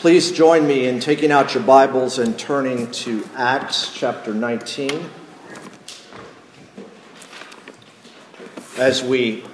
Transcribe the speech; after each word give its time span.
Please 0.00 0.32
join 0.32 0.66
me 0.66 0.86
in 0.86 0.98
taking 0.98 1.30
out 1.30 1.52
your 1.52 1.62
Bibles 1.62 2.18
and 2.18 2.38
turning 2.38 2.90
to 2.90 3.28
Acts 3.36 3.92
chapter 3.92 4.32
19. 4.32 5.10
As 8.78 9.04
we 9.04 9.44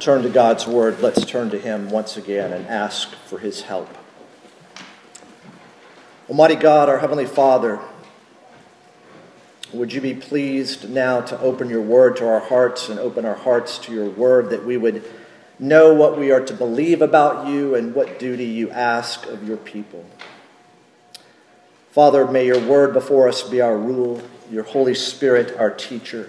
turn 0.00 0.22
to 0.22 0.30
God's 0.30 0.66
Word, 0.66 1.02
let's 1.02 1.22
turn 1.26 1.50
to 1.50 1.58
Him 1.58 1.90
once 1.90 2.16
again 2.16 2.50
and 2.50 2.66
ask 2.66 3.14
for 3.26 3.38
His 3.38 3.60
help. 3.60 3.94
Almighty 6.30 6.56
God, 6.56 6.88
our 6.88 7.00
Heavenly 7.00 7.26
Father, 7.26 7.78
would 9.70 9.92
you 9.92 10.00
be 10.00 10.14
pleased 10.14 10.88
now 10.88 11.20
to 11.20 11.38
open 11.40 11.68
your 11.68 11.82
Word 11.82 12.16
to 12.16 12.26
our 12.26 12.40
hearts 12.40 12.88
and 12.88 12.98
open 12.98 13.26
our 13.26 13.34
hearts 13.34 13.76
to 13.80 13.92
your 13.92 14.08
Word 14.08 14.48
that 14.48 14.64
we 14.64 14.78
would 14.78 15.04
know 15.58 15.94
what 15.94 16.18
we 16.18 16.30
are 16.30 16.44
to 16.44 16.54
believe 16.54 17.02
about 17.02 17.46
you 17.46 17.74
and 17.74 17.94
what 17.94 18.18
duty 18.18 18.44
you 18.44 18.70
ask 18.70 19.26
of 19.26 19.46
your 19.46 19.56
people. 19.56 20.04
Father, 21.90 22.26
may 22.26 22.44
your 22.44 22.60
word 22.60 22.92
before 22.92 23.28
us 23.28 23.42
be 23.42 23.60
our 23.60 23.76
rule, 23.76 24.20
your 24.50 24.64
Holy 24.64 24.94
Spirit 24.94 25.56
our 25.56 25.70
teacher, 25.70 26.28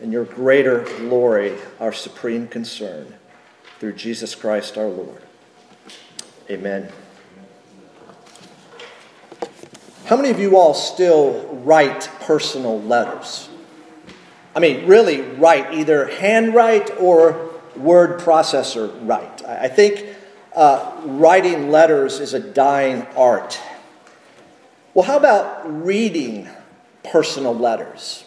and 0.00 0.12
your 0.12 0.24
greater 0.24 0.80
glory 0.98 1.58
our 1.78 1.92
supreme 1.92 2.48
concern. 2.48 3.14
Through 3.80 3.92
Jesus 3.92 4.34
Christ 4.34 4.76
our 4.78 4.88
Lord. 4.88 5.22
Amen. 6.50 6.90
How 10.06 10.16
many 10.16 10.30
of 10.30 10.40
you 10.40 10.56
all 10.56 10.72
still 10.72 11.46
write 11.64 12.08
personal 12.20 12.80
letters? 12.80 13.50
I 14.56 14.60
mean, 14.60 14.86
really 14.86 15.20
write, 15.20 15.74
either 15.74 16.06
handwrite 16.06 16.90
or 16.98 17.47
word 17.78 18.20
processor 18.20 18.92
right. 19.08 19.44
I 19.44 19.68
think 19.68 20.06
uh, 20.54 21.00
writing 21.04 21.70
letters 21.70 22.20
is 22.20 22.34
a 22.34 22.40
dying 22.40 23.06
art. 23.16 23.60
Well, 24.94 25.06
how 25.06 25.16
about 25.16 25.84
reading 25.84 26.48
personal 27.04 27.54
letters? 27.54 28.24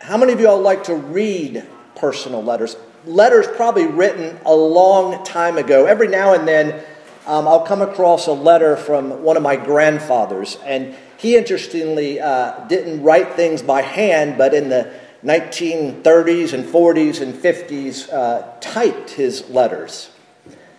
How 0.00 0.16
many 0.16 0.32
of 0.32 0.40
you 0.40 0.48
all 0.48 0.60
like 0.60 0.84
to 0.84 0.94
read 0.94 1.64
personal 1.94 2.42
letters? 2.42 2.76
Letters 3.06 3.46
probably 3.46 3.86
written 3.86 4.38
a 4.44 4.54
long 4.54 5.24
time 5.24 5.58
ago. 5.58 5.86
Every 5.86 6.08
now 6.08 6.34
and 6.34 6.46
then, 6.46 6.84
um, 7.26 7.46
I'll 7.46 7.64
come 7.64 7.82
across 7.82 8.26
a 8.26 8.32
letter 8.32 8.76
from 8.76 9.22
one 9.22 9.36
of 9.36 9.42
my 9.42 9.56
grandfathers, 9.56 10.58
and 10.64 10.94
he 11.18 11.36
interestingly 11.36 12.20
uh, 12.20 12.66
didn't 12.66 13.02
write 13.02 13.34
things 13.34 13.62
by 13.62 13.82
hand, 13.82 14.36
but 14.36 14.54
in 14.54 14.68
the 14.68 14.92
1930s 15.24 16.52
and 16.52 16.64
40s 16.64 17.20
and 17.20 17.34
50s 17.34 18.12
uh, 18.12 18.42
typed 18.60 19.10
his 19.10 19.48
letters. 19.50 20.10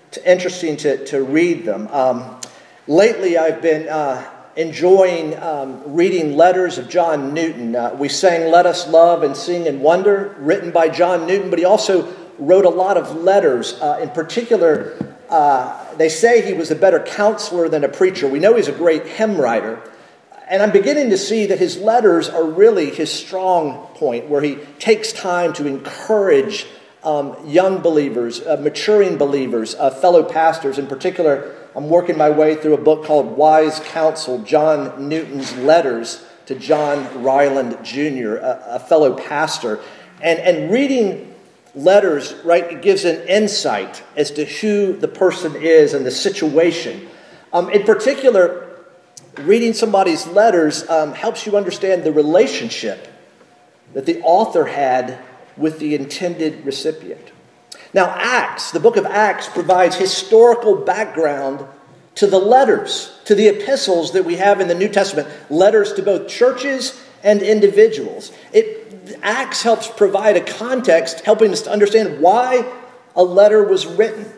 It's 0.10 0.18
interesting 0.18 0.76
to, 0.78 1.06
to 1.06 1.24
read 1.24 1.64
them. 1.64 1.88
Um, 1.88 2.42
lately, 2.86 3.38
I've 3.38 3.62
been 3.62 3.88
uh, 3.88 4.30
enjoying 4.58 5.40
um, 5.40 5.82
reading 5.94 6.36
letters 6.36 6.78
of 6.78 6.90
John 6.90 7.34
Newton. 7.34 7.76
Uh, 7.76 7.96
we 7.98 8.10
sang 8.10 8.52
Let 8.52 8.66
Us 8.66 8.88
Love 8.88 9.24
and 9.24 9.36
Sing 9.36 9.68
and 9.68 9.82
Wonder, 9.82 10.36
written 10.40 10.72
by 10.72 10.90
John 10.90 11.26
Newton, 11.26 11.50
but 11.50 11.58
he 11.58 11.66
also 11.66 12.14
wrote 12.38 12.66
a 12.66 12.70
lot 12.70 12.98
of 12.98 13.16
letters. 13.16 13.80
Uh, 13.80 14.00
in 14.02 14.10
particular, 14.10 14.94
uh, 15.30 15.96
they 15.96 16.10
say 16.10 16.46
he 16.46 16.54
was 16.54 16.70
a 16.70 16.76
better 16.76 17.00
counselor 17.00 17.70
than 17.70 17.86
a 17.86 17.90
preacher. 17.90 18.28
We 18.28 18.40
know 18.40 18.56
he's 18.56 18.68
a 18.68 18.74
great 18.74 19.08
hymn 19.08 19.38
writer. 19.38 19.82
And 20.50 20.62
I'm 20.62 20.72
beginning 20.72 21.10
to 21.12 21.18
see 21.18 21.46
that 21.48 21.60
his 21.60 21.78
letters 21.78 22.30
are 22.30 22.44
really 22.44 22.90
his 22.90 23.12
strong 23.12 23.88
point, 23.96 24.28
where 24.28 24.42
he 24.42 24.56
takes 24.80 25.14
time 25.14 25.54
to 25.54 25.68
encourage 25.68 26.66
um, 27.04 27.36
young 27.46 27.82
believers, 27.82 28.42
uh, 28.42 28.58
maturing 28.58 29.18
believers, 29.18 29.76
uh, 29.76 29.90
fellow 29.90 30.24
pastors. 30.24 30.78
In 30.78 30.88
particular, 30.88 31.56
I'm 31.76 31.90
working 31.90 32.18
my 32.18 32.30
way 32.30 32.56
through 32.56 32.74
a 32.76 32.82
book 32.82 33.06
called 33.06 33.38
Wise 33.38 33.80
Counsel 33.80 34.44
John 34.44 35.10
Newton's 35.10 35.56
Letters 35.56 36.26
to 36.46 36.56
John 36.56 37.24
Ryland 37.24 37.78
Jr., 37.84 38.36
a, 38.36 38.64
a 38.68 38.80
fellow 38.80 39.16
pastor. 39.16 39.80
And, 40.22 40.40
and 40.40 40.72
reading 40.72 41.34
letters, 41.76 42.34
right, 42.44 42.64
it 42.72 42.82
gives 42.82 43.06
an 43.06 43.28
insight 43.28 44.04
as 44.16 44.32
to 44.32 44.46
who 44.46 44.94
the 44.94 45.08
person 45.08 45.56
is 45.56 45.94
and 45.94 46.06
the 46.06 46.12
situation. 46.12 47.08
Um, 47.52 47.70
in 47.70 47.84
particular, 47.84 48.63
reading 49.40 49.74
somebody's 49.74 50.28
letters 50.28 50.88
um, 50.90 51.14
helps 51.14 51.46
you 51.46 51.58
understand 51.58 52.04
the 52.04 52.12
relationship 52.12 53.08
that 53.94 54.06
the 54.06 54.22
author 54.22 54.66
had 54.66 55.20
with 55.58 55.80
the 55.80 55.96
intended 55.96 56.66
recipient. 56.66 57.32
Now, 57.94 58.14
Acts, 58.18 58.72
the 58.72 58.80
book 58.80 58.98
of 58.98 59.06
Acts, 59.06 59.48
provides 59.48 59.96
historical 59.96 60.76
background 60.76 61.66
to 62.16 62.28
the 62.28 62.40
letters, 62.40 63.20
to 63.26 63.36
the 63.36 63.48
epistles 63.48 64.14
that 64.14 64.26
we 64.26 64.36
have 64.38 64.60
in 64.60 64.68
the 64.68 64.76
New 64.76 64.90
Testament, 64.90 65.28
letters 65.50 65.94
to 65.94 66.02
both 66.02 66.28
churches 66.28 67.00
and 67.24 67.42
individuals. 67.42 68.32
It, 68.52 69.20
Acts 69.22 69.62
helps 69.62 69.88
provide 69.88 70.38
a 70.38 70.42
context, 70.42 71.22
helping 71.22 71.52
us 71.52 71.62
to 71.64 71.72
understand 71.72 72.20
why 72.20 72.72
a 73.16 73.24
letter 73.24 73.64
was 73.64 73.86
written. 73.86 74.32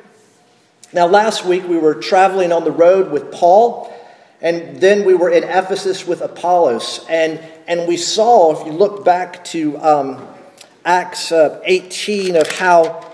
Now, 0.92 1.08
last 1.08 1.46
week 1.46 1.68
we 1.68 1.78
were 1.78 1.96
traveling 1.96 2.52
on 2.52 2.64
the 2.64 2.72
road 2.72 3.12
with 3.12 3.32
Paul 3.32 3.92
and 4.42 4.78
then 4.78 5.06
we 5.06 5.14
were 5.14 5.30
in 5.30 5.44
Ephesus 5.44 6.06
with 6.06 6.22
Apollos. 6.22 7.06
And, 7.10 7.40
and 7.68 7.88
we 7.88 7.98
saw, 7.98 8.60
if 8.60 8.66
you 8.66 8.74
look 8.74 9.06
back 9.06 9.44
to 9.46 9.78
um, 9.80 10.28
Acts 10.84 11.32
uh, 11.32 11.62
18, 11.64 12.36
of 12.36 12.52
how 12.52 13.12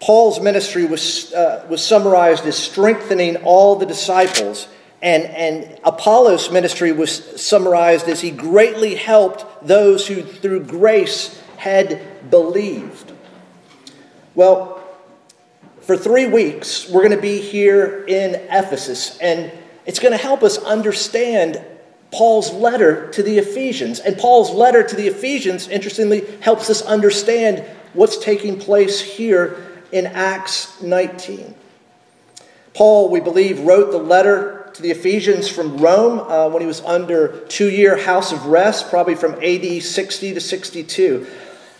Paul's 0.00 0.40
ministry 0.40 0.86
was, 0.86 1.32
uh, 1.32 1.66
was 1.68 1.84
summarized 1.84 2.46
as 2.46 2.56
strengthening 2.56 3.36
all 3.38 3.76
the 3.76 3.86
disciples. 3.86 4.68
And, 5.02 5.24
and 5.24 5.78
Apollos' 5.84 6.50
ministry 6.50 6.90
was 6.90 7.40
summarized 7.40 8.08
as 8.08 8.20
he 8.20 8.30
greatly 8.30 8.94
helped 8.94 9.44
those 9.66 10.06
who, 10.06 10.22
through 10.22 10.64
grace, 10.64 11.40
had 11.58 12.30
believed. 12.30 13.12
Well, 14.34 14.82
for 15.82 15.96
three 15.96 16.26
weeks, 16.26 16.88
we're 16.88 17.02
going 17.02 17.14
to 17.14 17.22
be 17.22 17.40
here 17.40 18.04
in 18.08 18.34
Ephesus. 18.50 19.18
And 19.18 19.52
it's 19.86 20.00
going 20.00 20.12
to 20.12 20.18
help 20.18 20.42
us 20.42 20.58
understand 20.58 21.64
Paul's 22.10 22.52
letter 22.52 23.10
to 23.12 23.22
the 23.22 23.38
Ephesians. 23.38 24.00
And 24.00 24.18
Paul's 24.18 24.50
letter 24.50 24.82
to 24.82 24.96
the 24.96 25.06
Ephesians, 25.06 25.68
interestingly, 25.68 26.24
helps 26.40 26.68
us 26.70 26.82
understand 26.82 27.64
what's 27.92 28.18
taking 28.18 28.58
place 28.58 29.00
here 29.00 29.64
in 29.92 30.06
Acts 30.06 30.82
19. 30.82 31.54
Paul, 32.74 33.10
we 33.10 33.20
believe, 33.20 33.60
wrote 33.60 33.90
the 33.90 33.98
letter 33.98 34.70
to 34.74 34.82
the 34.82 34.90
Ephesians 34.90 35.48
from 35.48 35.78
Rome 35.78 36.20
uh, 36.20 36.48
when 36.50 36.60
he 36.60 36.66
was 36.66 36.82
under 36.82 37.40
two 37.46 37.70
year 37.70 37.96
house 37.96 38.32
of 38.32 38.46
rest, 38.46 38.90
probably 38.90 39.14
from 39.14 39.34
AD 39.42 39.82
60 39.82 40.34
to 40.34 40.40
62. 40.40 41.26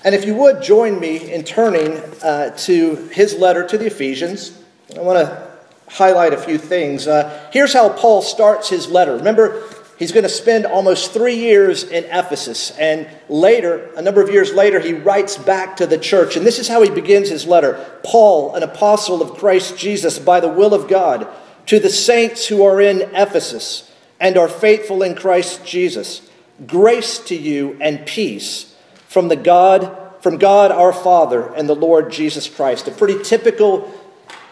And 0.04 0.14
if 0.14 0.24
you 0.24 0.34
would 0.36 0.62
join 0.62 0.98
me 0.98 1.32
in 1.32 1.44
turning 1.44 1.98
uh, 2.22 2.56
to 2.58 2.94
his 3.12 3.34
letter 3.34 3.66
to 3.66 3.76
the 3.76 3.86
Ephesians, 3.86 4.58
I 4.96 5.00
want 5.00 5.18
to 5.18 5.45
highlight 5.88 6.32
a 6.32 6.38
few 6.38 6.58
things. 6.58 7.06
Uh, 7.06 7.48
here's 7.52 7.72
how 7.72 7.88
Paul 7.90 8.22
starts 8.22 8.68
his 8.68 8.88
letter. 8.88 9.16
Remember, 9.16 9.62
he's 9.98 10.12
going 10.12 10.24
to 10.24 10.28
spend 10.28 10.66
almost 10.66 11.12
three 11.12 11.36
years 11.36 11.84
in 11.84 12.04
Ephesus. 12.04 12.70
And 12.72 13.08
later, 13.28 13.90
a 13.96 14.02
number 14.02 14.22
of 14.22 14.30
years 14.30 14.52
later, 14.52 14.80
he 14.80 14.92
writes 14.92 15.36
back 15.36 15.76
to 15.76 15.86
the 15.86 15.98
church. 15.98 16.36
And 16.36 16.46
this 16.46 16.58
is 16.58 16.68
how 16.68 16.82
he 16.82 16.90
begins 16.90 17.28
his 17.28 17.46
letter 17.46 17.98
Paul, 18.02 18.54
an 18.54 18.62
apostle 18.62 19.22
of 19.22 19.38
Christ 19.38 19.78
Jesus, 19.78 20.18
by 20.18 20.40
the 20.40 20.48
will 20.48 20.74
of 20.74 20.88
God, 20.88 21.28
to 21.66 21.78
the 21.78 21.90
saints 21.90 22.46
who 22.46 22.64
are 22.64 22.80
in 22.80 23.02
Ephesus 23.14 23.90
and 24.18 24.36
are 24.36 24.48
faithful 24.48 25.02
in 25.02 25.14
Christ 25.14 25.64
Jesus. 25.64 26.28
Grace 26.66 27.18
to 27.18 27.36
you 27.36 27.76
and 27.80 28.06
peace 28.06 28.74
from 29.08 29.28
the 29.28 29.36
God 29.36 30.02
from 30.26 30.38
God 30.38 30.72
our 30.72 30.92
Father 30.92 31.54
and 31.54 31.68
the 31.68 31.76
Lord 31.76 32.10
Jesus 32.10 32.48
Christ. 32.48 32.88
A 32.88 32.90
pretty 32.90 33.22
typical 33.22 33.82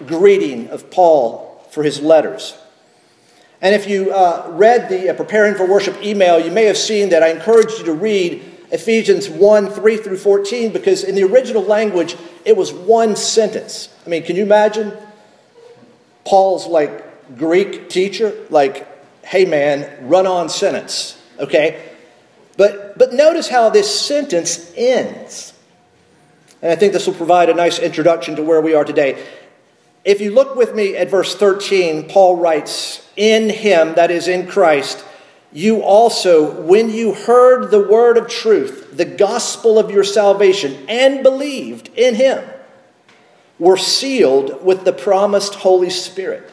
greeting 0.06 0.68
of 0.68 0.90
Paul 0.90 1.66
for 1.70 1.82
his 1.82 2.00
letters. 2.00 2.56
And 3.60 3.74
if 3.74 3.88
you 3.88 4.12
uh, 4.12 4.46
read 4.50 4.88
the 4.88 5.10
uh, 5.10 5.14
Preparing 5.14 5.54
for 5.54 5.66
Worship 5.66 6.02
email, 6.02 6.38
you 6.38 6.50
may 6.50 6.64
have 6.64 6.76
seen 6.76 7.08
that 7.10 7.22
I 7.22 7.28
encouraged 7.28 7.78
you 7.78 7.84
to 7.86 7.94
read 7.94 8.42
Ephesians 8.70 9.28
1 9.28 9.70
3 9.70 9.96
through 9.98 10.18
14 10.18 10.72
because 10.72 11.04
in 11.04 11.14
the 11.14 11.22
original 11.22 11.62
language, 11.62 12.16
it 12.44 12.56
was 12.56 12.72
one 12.72 13.16
sentence. 13.16 13.88
I 14.04 14.08
mean, 14.10 14.22
can 14.22 14.36
you 14.36 14.42
imagine 14.42 14.92
Paul's 16.24 16.66
like 16.66 17.36
Greek 17.38 17.88
teacher? 17.88 18.34
Like, 18.50 18.86
hey 19.24 19.44
man, 19.44 20.08
run 20.08 20.26
on 20.26 20.48
sentence, 20.48 21.18
okay? 21.38 21.90
But, 22.56 22.98
but 22.98 23.12
notice 23.12 23.48
how 23.48 23.70
this 23.70 23.98
sentence 23.98 24.72
ends. 24.76 25.52
And 26.62 26.70
I 26.72 26.76
think 26.76 26.92
this 26.92 27.06
will 27.06 27.14
provide 27.14 27.50
a 27.50 27.54
nice 27.54 27.78
introduction 27.78 28.36
to 28.36 28.42
where 28.42 28.60
we 28.60 28.74
are 28.74 28.84
today. 28.84 29.22
If 30.04 30.20
you 30.20 30.32
look 30.32 30.54
with 30.54 30.74
me 30.74 30.96
at 30.96 31.10
verse 31.10 31.34
13, 31.34 32.08
Paul 32.08 32.36
writes, 32.36 33.08
In 33.16 33.48
him, 33.48 33.94
that 33.94 34.10
is 34.10 34.28
in 34.28 34.46
Christ, 34.46 35.04
you 35.50 35.82
also, 35.82 36.60
when 36.62 36.90
you 36.90 37.14
heard 37.14 37.70
the 37.70 37.86
word 37.86 38.18
of 38.18 38.28
truth, 38.28 38.96
the 38.96 39.04
gospel 39.04 39.78
of 39.78 39.90
your 39.90 40.04
salvation, 40.04 40.84
and 40.88 41.22
believed 41.22 41.88
in 41.94 42.16
him, 42.16 42.44
were 43.58 43.76
sealed 43.76 44.64
with 44.64 44.84
the 44.84 44.92
promised 44.92 45.54
Holy 45.54 45.90
Spirit, 45.90 46.50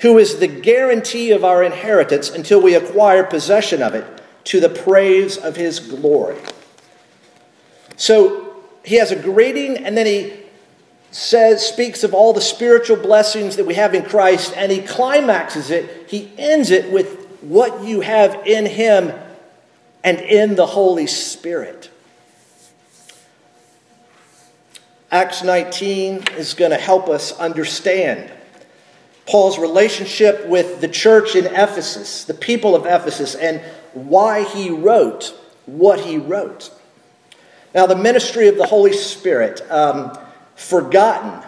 who 0.00 0.18
is 0.18 0.38
the 0.38 0.48
guarantee 0.48 1.30
of 1.30 1.44
our 1.44 1.62
inheritance 1.62 2.28
until 2.28 2.60
we 2.60 2.74
acquire 2.74 3.24
possession 3.24 3.82
of 3.82 3.94
it 3.94 4.04
to 4.44 4.60
the 4.60 4.68
praise 4.68 5.38
of 5.38 5.56
his 5.56 5.78
glory. 5.78 6.36
So 7.96 8.62
he 8.84 8.96
has 8.96 9.12
a 9.12 9.16
greeting, 9.16 9.78
and 9.78 9.96
then 9.96 10.06
he 10.06 10.43
says, 11.14 11.64
speaks 11.64 12.02
of 12.02 12.12
all 12.12 12.32
the 12.32 12.40
spiritual 12.40 12.96
blessings 12.96 13.54
that 13.54 13.64
we 13.64 13.74
have 13.74 13.94
in 13.94 14.02
Christ, 14.02 14.52
and 14.56 14.72
he 14.72 14.82
climaxes 14.82 15.70
it, 15.70 16.08
he 16.10 16.32
ends 16.36 16.72
it 16.72 16.90
with 16.90 17.24
what 17.40 17.84
you 17.84 18.00
have 18.00 18.44
in 18.44 18.66
him 18.66 19.12
and 20.02 20.18
in 20.18 20.56
the 20.56 20.66
Holy 20.66 21.06
Spirit. 21.06 21.88
Acts 25.12 25.44
19 25.44 26.24
is 26.36 26.54
going 26.54 26.72
to 26.72 26.76
help 26.76 27.08
us 27.08 27.30
understand 27.38 28.28
Paul's 29.24 29.56
relationship 29.56 30.44
with 30.48 30.80
the 30.80 30.88
church 30.88 31.36
in 31.36 31.46
Ephesus, 31.46 32.24
the 32.24 32.34
people 32.34 32.74
of 32.74 32.86
Ephesus, 32.86 33.36
and 33.36 33.60
why 33.92 34.42
he 34.42 34.68
wrote 34.68 35.32
what 35.66 36.00
he 36.00 36.18
wrote. 36.18 36.72
Now, 37.72 37.86
the 37.86 37.94
ministry 37.94 38.48
of 38.48 38.56
the 38.56 38.66
Holy 38.66 38.92
Spirit, 38.92 39.62
um, 39.70 40.18
forgotten. 40.56 41.42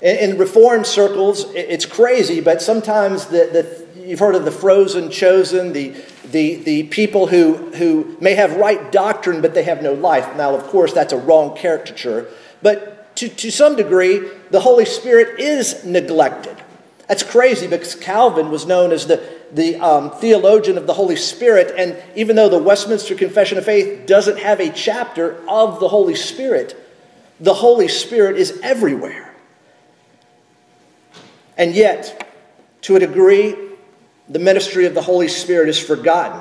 In, 0.00 0.30
in 0.30 0.38
Reformed 0.38 0.86
circles, 0.86 1.46
it's 1.54 1.86
crazy, 1.86 2.40
but 2.40 2.62
sometimes 2.62 3.26
the, 3.26 3.86
the, 3.96 4.08
you've 4.08 4.18
heard 4.18 4.34
of 4.34 4.44
the 4.44 4.50
frozen 4.50 5.10
chosen, 5.10 5.72
the, 5.72 5.94
the, 6.30 6.56
the 6.56 6.82
people 6.84 7.26
who, 7.26 7.54
who 7.72 8.16
may 8.20 8.34
have 8.34 8.56
right 8.56 8.90
doctrine, 8.92 9.40
but 9.40 9.54
they 9.54 9.64
have 9.64 9.82
no 9.82 9.92
life. 9.92 10.36
Now, 10.36 10.54
of 10.54 10.64
course, 10.64 10.92
that's 10.92 11.12
a 11.12 11.18
wrong 11.18 11.56
caricature. 11.56 12.28
But 12.62 13.14
to, 13.16 13.28
to 13.28 13.50
some 13.50 13.76
degree, 13.76 14.28
the 14.50 14.60
Holy 14.60 14.84
Spirit 14.84 15.40
is 15.40 15.84
neglected. 15.84 16.56
That's 17.08 17.22
crazy 17.22 17.66
because 17.66 17.96
Calvin 17.96 18.50
was 18.50 18.66
known 18.66 18.92
as 18.92 19.06
the, 19.06 19.20
the 19.52 19.76
um, 19.76 20.12
theologian 20.12 20.78
of 20.78 20.86
the 20.86 20.94
Holy 20.94 21.16
Spirit, 21.16 21.74
and 21.76 21.96
even 22.14 22.36
though 22.36 22.48
the 22.48 22.62
Westminster 22.62 23.16
Confession 23.16 23.58
of 23.58 23.64
Faith 23.64 24.06
doesn't 24.06 24.38
have 24.38 24.60
a 24.60 24.70
chapter 24.70 25.36
of 25.48 25.80
the 25.80 25.88
Holy 25.88 26.14
Spirit, 26.14 26.79
the 27.40 27.54
Holy 27.54 27.88
Spirit 27.88 28.36
is 28.36 28.60
everywhere. 28.62 29.34
And 31.56 31.74
yet, 31.74 32.28
to 32.82 32.96
a 32.96 33.00
degree, 33.00 33.54
the 34.28 34.38
ministry 34.38 34.86
of 34.86 34.94
the 34.94 35.02
Holy 35.02 35.28
Spirit 35.28 35.68
is 35.68 35.78
forgotten. 35.78 36.40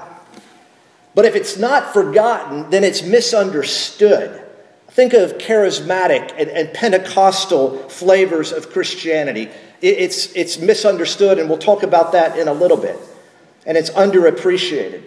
But 1.16 1.26
if 1.26 1.36
it's 1.36 1.58
not 1.58 1.94
forgotten, 1.94 2.70
then 2.70 2.84
it's 2.84 3.02
misunderstood. 3.02 4.46
Think 4.90 5.14
of 5.14 5.38
charismatic 5.38 6.34
and, 6.38 6.50
and 6.50 6.74
Pentecostal 6.74 7.90
flavors 7.90 8.52
of 8.52 8.72
Christianity. 8.72 9.44
It, 9.82 9.98
it's, 9.98 10.34
it's 10.36 10.58
misunderstood, 10.60 11.40
and 11.40 11.50
we'll 11.50 11.58
talk 11.58 11.84
about 11.84 12.12
that 12.14 12.38
in 12.38 12.48
a 12.48 12.54
little 12.54 12.78
bit. 12.78 12.98
And 13.66 13.78
it's 13.78 13.90
underappreciated. 13.92 15.04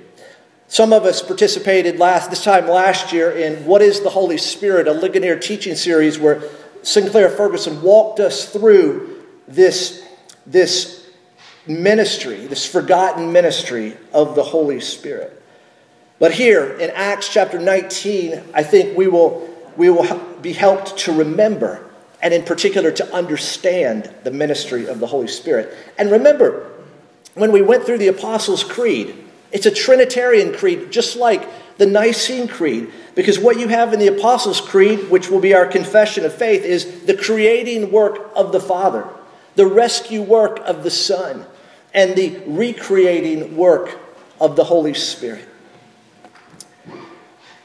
Some 0.72 0.94
of 0.94 1.04
us 1.04 1.20
participated 1.20 1.98
last 1.98 2.30
this 2.30 2.42
time 2.42 2.66
last 2.66 3.12
year 3.12 3.30
in 3.30 3.66
What 3.66 3.82
is 3.82 4.00
the 4.00 4.08
Holy 4.08 4.38
Spirit, 4.38 4.88
a 4.88 4.92
Ligonier 4.92 5.38
teaching 5.38 5.74
series 5.74 6.18
where 6.18 6.42
Sinclair 6.80 7.28
Ferguson 7.28 7.82
walked 7.82 8.20
us 8.20 8.46
through 8.50 9.22
this, 9.46 10.02
this 10.46 11.10
ministry, 11.66 12.46
this 12.46 12.64
forgotten 12.64 13.34
ministry 13.34 13.98
of 14.14 14.34
the 14.34 14.42
Holy 14.42 14.80
Spirit. 14.80 15.42
But 16.18 16.32
here 16.32 16.64
in 16.78 16.88
Acts 16.92 17.28
chapter 17.28 17.60
19, 17.60 18.42
I 18.54 18.62
think 18.62 18.96
we 18.96 19.08
will 19.08 19.46
we 19.76 19.90
will 19.90 20.18
be 20.40 20.54
helped 20.54 20.96
to 21.00 21.12
remember 21.12 21.84
and, 22.22 22.32
in 22.32 22.44
particular, 22.44 22.90
to 22.92 23.14
understand 23.14 24.10
the 24.24 24.30
ministry 24.30 24.86
of 24.86 25.00
the 25.00 25.06
Holy 25.06 25.28
Spirit. 25.28 25.76
And 25.98 26.10
remember, 26.10 26.66
when 27.34 27.52
we 27.52 27.60
went 27.60 27.84
through 27.84 27.98
the 27.98 28.08
Apostles' 28.08 28.64
Creed, 28.64 29.22
it's 29.52 29.66
a 29.66 29.70
Trinitarian 29.70 30.54
creed, 30.54 30.90
just 30.90 31.16
like 31.16 31.48
the 31.78 31.86
Nicene 31.86 32.48
Creed, 32.48 32.90
because 33.14 33.38
what 33.38 33.58
you 33.58 33.68
have 33.68 33.92
in 33.92 34.00
the 34.00 34.08
Apostles' 34.08 34.60
Creed, 34.60 35.10
which 35.10 35.28
will 35.28 35.40
be 35.40 35.54
our 35.54 35.66
confession 35.66 36.24
of 36.24 36.34
faith, 36.34 36.64
is 36.64 37.02
the 37.02 37.16
creating 37.16 37.92
work 37.92 38.30
of 38.34 38.52
the 38.52 38.60
Father, 38.60 39.06
the 39.54 39.66
rescue 39.66 40.22
work 40.22 40.58
of 40.60 40.82
the 40.82 40.90
Son, 40.90 41.44
and 41.92 42.16
the 42.16 42.40
recreating 42.46 43.56
work 43.56 43.98
of 44.40 44.56
the 44.56 44.64
Holy 44.64 44.94
Spirit. 44.94 45.48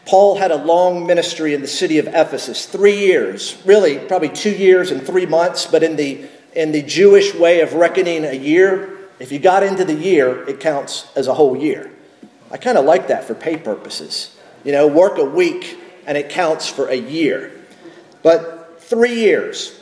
Paul 0.06 0.38
had 0.38 0.51
a 0.51 0.63
long 0.63 1.06
ministry 1.06 1.54
in 1.54 1.62
the 1.62 1.68
city 1.68 1.98
of 2.00 2.07
Ephesus, 2.07 2.66
three 2.66 2.98
years, 2.98 3.62
really, 3.66 4.00
probably 4.00 4.30
two 4.30 4.51
years 4.51 4.90
and 4.92 5.06
three 5.06 5.25
months, 5.25 5.66
but 5.66 5.83
in 5.83 5.98
the, 5.98 6.25
in 6.56 6.72
the 6.72 6.81
Jewish 6.81 7.33
way 7.36 7.60
of 7.60 7.74
reckoning 7.74 8.24
a 8.24 8.33
year, 8.33 8.97
if 9.19 9.31
you 9.31 9.40
got 9.40 9.64
into 9.64 9.84
the 9.84 9.94
year, 9.94 10.48
it 10.48 10.60
counts 10.60 11.08
as 11.16 11.28
a 11.28 11.34
whole 11.34 11.56
year. 11.56 11.92
I 12.52 12.58
kind 12.58 12.78
of 12.78 12.86
like 12.86 13.08
that 13.08 13.24
for 13.25 13.34
pay 13.34 13.58
purposes. 13.58 14.36
You 14.64 14.72
know, 14.72 14.88
work 14.88 15.18
a 15.18 15.25
week 15.25 15.78
and 16.06 16.18
it 16.18 16.30
counts 16.30 16.69
for 16.69 16.88
a 16.88 16.96
year. 16.96 17.52
But 18.24 18.80
three 18.80 19.16
years. 19.16 19.80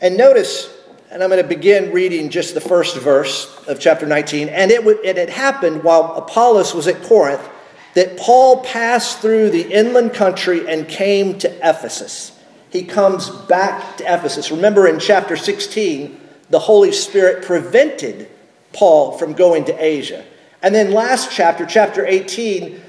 And 0.00 0.16
notice, 0.16 0.70
and 1.10 1.22
I'm 1.22 1.30
going 1.30 1.42
to 1.42 1.48
begin 1.48 1.92
reading 1.92 2.30
just 2.30 2.54
the 2.54 2.60
first 2.60 2.96
verse 2.96 3.64
of 3.66 3.80
chapter 3.80 4.06
19. 4.06 4.48
And 4.48 4.70
it, 4.70 4.78
w- 4.78 5.00
it 5.02 5.16
had 5.16 5.30
happened 5.30 5.82
while 5.82 6.14
Apollos 6.16 6.74
was 6.74 6.86
at 6.86 7.02
Corinth 7.02 7.48
that 7.94 8.18
Paul 8.18 8.62
passed 8.64 9.20
through 9.20 9.50
the 9.50 9.70
inland 9.72 10.12
country 10.12 10.68
and 10.68 10.88
came 10.88 11.38
to 11.38 11.50
Ephesus. 11.66 12.38
He 12.70 12.84
comes 12.84 13.30
back 13.30 13.96
to 13.98 14.04
Ephesus. 14.04 14.50
Remember 14.50 14.88
in 14.88 14.98
chapter 14.98 15.36
16, 15.36 16.20
the 16.50 16.58
Holy 16.58 16.90
Spirit 16.92 17.44
prevented 17.44 18.28
Paul 18.74 19.16
from 19.16 19.32
going 19.32 19.64
to 19.66 19.84
Asia. 19.84 20.24
And 20.62 20.74
then 20.74 20.92
last 20.92 21.30
chapter, 21.30 21.64
chapter 21.64 22.04
18, 22.06 22.80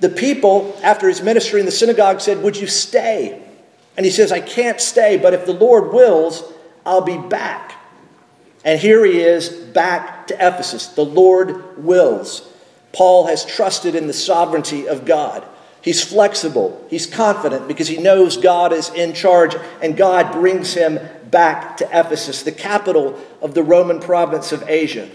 the 0.00 0.08
people, 0.08 0.78
after 0.82 1.08
his 1.08 1.22
ministry 1.22 1.60
in 1.60 1.66
the 1.66 1.72
synagogue, 1.72 2.20
said, 2.20 2.42
Would 2.42 2.56
you 2.56 2.66
stay? 2.66 3.42
And 3.96 4.04
he 4.04 4.12
says, 4.12 4.30
I 4.30 4.40
can't 4.40 4.80
stay, 4.80 5.16
but 5.16 5.32
if 5.32 5.46
the 5.46 5.54
Lord 5.54 5.92
wills, 5.92 6.42
I'll 6.84 7.00
be 7.00 7.18
back. 7.18 7.72
And 8.64 8.78
here 8.78 9.04
he 9.04 9.20
is 9.20 9.48
back 9.48 10.26
to 10.26 10.34
Ephesus. 10.34 10.88
The 10.88 11.04
Lord 11.04 11.82
wills. 11.82 12.48
Paul 12.92 13.26
has 13.26 13.44
trusted 13.44 13.94
in 13.94 14.06
the 14.06 14.12
sovereignty 14.12 14.88
of 14.88 15.04
God. 15.04 15.46
He's 15.82 16.02
flexible, 16.02 16.84
he's 16.90 17.06
confident 17.06 17.68
because 17.68 17.86
he 17.86 17.98
knows 17.98 18.36
God 18.36 18.72
is 18.72 18.88
in 18.90 19.12
charge, 19.12 19.54
and 19.80 19.96
God 19.96 20.32
brings 20.32 20.74
him 20.74 20.98
back 21.30 21.76
to 21.76 21.84
Ephesus, 21.84 22.42
the 22.42 22.50
capital 22.50 23.16
of 23.40 23.54
the 23.54 23.62
Roman 23.62 24.00
province 24.00 24.50
of 24.50 24.68
Asia. 24.68 25.08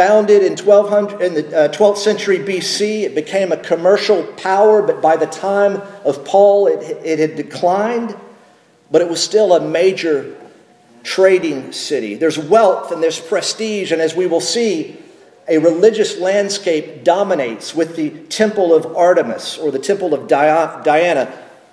Founded 0.00 0.42
in, 0.42 0.56
1200, 0.56 1.20
in 1.20 1.34
the 1.34 1.64
uh, 1.64 1.68
12th 1.68 1.98
century 1.98 2.38
BC, 2.38 3.02
it 3.02 3.14
became 3.14 3.52
a 3.52 3.58
commercial 3.58 4.24
power, 4.38 4.80
but 4.80 5.02
by 5.02 5.14
the 5.14 5.26
time 5.26 5.82
of 6.06 6.24
Paul, 6.24 6.68
it, 6.68 6.80
it 7.04 7.18
had 7.18 7.36
declined, 7.36 8.16
but 8.90 9.02
it 9.02 9.10
was 9.10 9.22
still 9.22 9.52
a 9.52 9.60
major 9.60 10.34
trading 11.02 11.72
city. 11.72 12.14
There's 12.14 12.38
wealth 12.38 12.92
and 12.92 13.02
there's 13.02 13.20
prestige, 13.20 13.92
and 13.92 14.00
as 14.00 14.16
we 14.16 14.26
will 14.26 14.40
see, 14.40 14.96
a 15.46 15.58
religious 15.58 16.18
landscape 16.18 17.04
dominates 17.04 17.74
with 17.74 17.94
the 17.94 18.08
Temple 18.08 18.74
of 18.74 18.96
Artemis 18.96 19.58
or 19.58 19.70
the 19.70 19.78
Temple 19.78 20.14
of 20.14 20.26
Diana, 20.26 21.26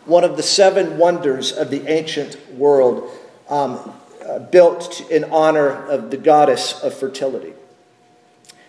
one 0.03 0.25
of 0.25 0.35
the 0.35 0.43
seven 0.43 0.97
wonders 0.97 1.53
of 1.53 1.71
the 1.71 1.87
ancient 1.87 2.55
world, 2.55 3.09
um, 3.47 3.93
uh, 4.27 4.39
built 4.39 5.09
in 5.09 5.23
honor 5.31 5.69
of 5.69 6.11
the 6.11 6.17
goddess 6.17 6.83
of 6.83 6.93
fertility. 6.93 7.53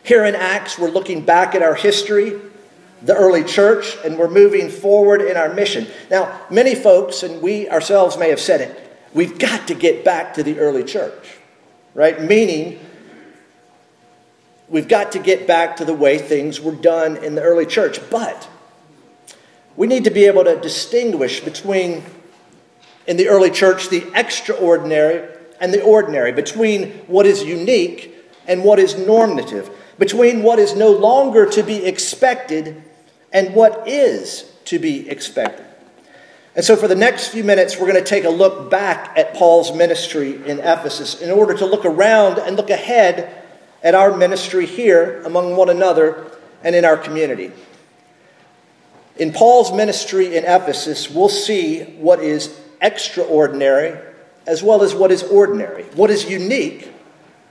Here 0.08 0.24
in 0.24 0.34
Acts, 0.34 0.78
we're 0.78 0.88
looking 0.88 1.20
back 1.20 1.54
at 1.54 1.62
our 1.62 1.74
history, 1.74 2.40
the 3.02 3.14
early 3.14 3.44
church, 3.44 3.94
and 4.02 4.16
we're 4.16 4.30
moving 4.30 4.70
forward 4.70 5.20
in 5.20 5.36
our 5.36 5.52
mission. 5.52 5.86
Now, 6.10 6.40
many 6.48 6.74
folks, 6.74 7.22
and 7.22 7.42
we 7.42 7.68
ourselves 7.68 8.16
may 8.16 8.30
have 8.30 8.40
said 8.40 8.62
it, 8.62 8.98
we've 9.12 9.38
got 9.38 9.68
to 9.68 9.74
get 9.74 10.06
back 10.06 10.32
to 10.34 10.42
the 10.42 10.60
early 10.60 10.82
church, 10.82 11.36
right? 11.92 12.22
Meaning, 12.22 12.80
We've 14.70 14.88
got 14.88 15.12
to 15.12 15.18
get 15.18 15.46
back 15.46 15.76
to 15.76 15.84
the 15.84 15.94
way 15.94 16.16
things 16.16 16.58
were 16.58 16.74
done 16.74 17.18
in 17.18 17.34
the 17.34 17.42
early 17.42 17.66
church. 17.66 18.00
But 18.10 18.48
we 19.76 19.86
need 19.86 20.04
to 20.04 20.10
be 20.10 20.24
able 20.26 20.44
to 20.44 20.58
distinguish 20.58 21.40
between, 21.40 22.02
in 23.06 23.18
the 23.18 23.28
early 23.28 23.50
church, 23.50 23.88
the 23.88 24.06
extraordinary 24.14 25.26
and 25.60 25.72
the 25.72 25.82
ordinary, 25.82 26.32
between 26.32 26.92
what 27.06 27.26
is 27.26 27.42
unique 27.42 28.14
and 28.46 28.62
what 28.62 28.78
is 28.78 28.98
normative, 28.98 29.70
between 29.98 30.42
what 30.42 30.58
is 30.58 30.74
no 30.74 30.90
longer 30.90 31.46
to 31.46 31.62
be 31.62 31.84
expected 31.84 32.82
and 33.32 33.54
what 33.54 33.86
is 33.88 34.50
to 34.64 34.78
be 34.78 35.08
expected. 35.08 35.64
And 36.54 36.64
so, 36.64 36.76
for 36.76 36.88
the 36.88 36.96
next 36.96 37.28
few 37.28 37.44
minutes, 37.44 37.78
we're 37.78 37.86
going 37.90 38.02
to 38.02 38.08
take 38.08 38.24
a 38.24 38.30
look 38.30 38.70
back 38.70 39.16
at 39.16 39.34
Paul's 39.34 39.72
ministry 39.72 40.34
in 40.46 40.58
Ephesus 40.58 41.20
in 41.20 41.30
order 41.30 41.54
to 41.54 41.66
look 41.66 41.84
around 41.84 42.38
and 42.38 42.56
look 42.56 42.70
ahead 42.70 43.44
at 43.82 43.94
our 43.94 44.16
ministry 44.16 44.66
here 44.66 45.22
among 45.24 45.56
one 45.56 45.68
another 45.68 46.32
and 46.64 46.74
in 46.74 46.84
our 46.84 46.96
community. 46.96 47.52
In 49.16 49.32
Paul's 49.32 49.72
ministry 49.72 50.36
in 50.36 50.44
Ephesus, 50.44 51.10
we'll 51.10 51.28
see 51.28 51.82
what 51.82 52.20
is 52.20 52.58
extraordinary 52.80 53.98
as 54.46 54.62
well 54.62 54.82
as 54.82 54.94
what 54.94 55.12
is 55.12 55.22
ordinary, 55.24 55.84
what 55.94 56.10
is 56.10 56.28
unique 56.28 56.92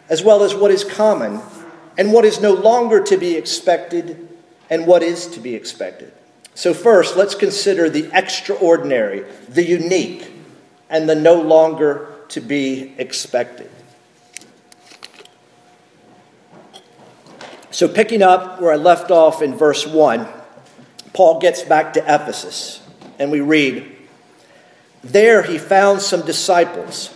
as 0.09 0.23
well 0.23 0.43
as 0.43 0.55
what 0.55 0.71
is 0.71 0.83
common 0.83 1.41
and 1.97 2.13
what 2.13 2.25
is 2.25 2.39
no 2.39 2.53
longer 2.53 3.01
to 3.03 3.17
be 3.17 3.35
expected 3.35 4.27
and 4.69 4.85
what 4.85 5.01
is 5.03 5.27
to 5.27 5.39
be 5.39 5.55
expected. 5.55 6.13
So, 6.53 6.73
first, 6.73 7.15
let's 7.15 7.35
consider 7.35 7.89
the 7.89 8.09
extraordinary, 8.13 9.25
the 9.47 9.63
unique, 9.63 10.31
and 10.89 11.07
the 11.07 11.15
no 11.15 11.39
longer 11.41 12.09
to 12.29 12.41
be 12.41 12.93
expected. 12.97 13.69
So, 17.71 17.87
picking 17.87 18.23
up 18.23 18.59
where 18.59 18.73
I 18.73 18.75
left 18.75 19.11
off 19.11 19.41
in 19.41 19.55
verse 19.55 19.85
1, 19.85 20.27
Paul 21.13 21.39
gets 21.39 21.61
back 21.61 21.93
to 21.93 21.99
Ephesus, 21.99 22.81
and 23.19 23.31
we 23.31 23.41
read 23.41 23.95
There 25.03 25.43
he 25.43 25.57
found 25.57 26.01
some 26.01 26.25
disciples, 26.25 27.15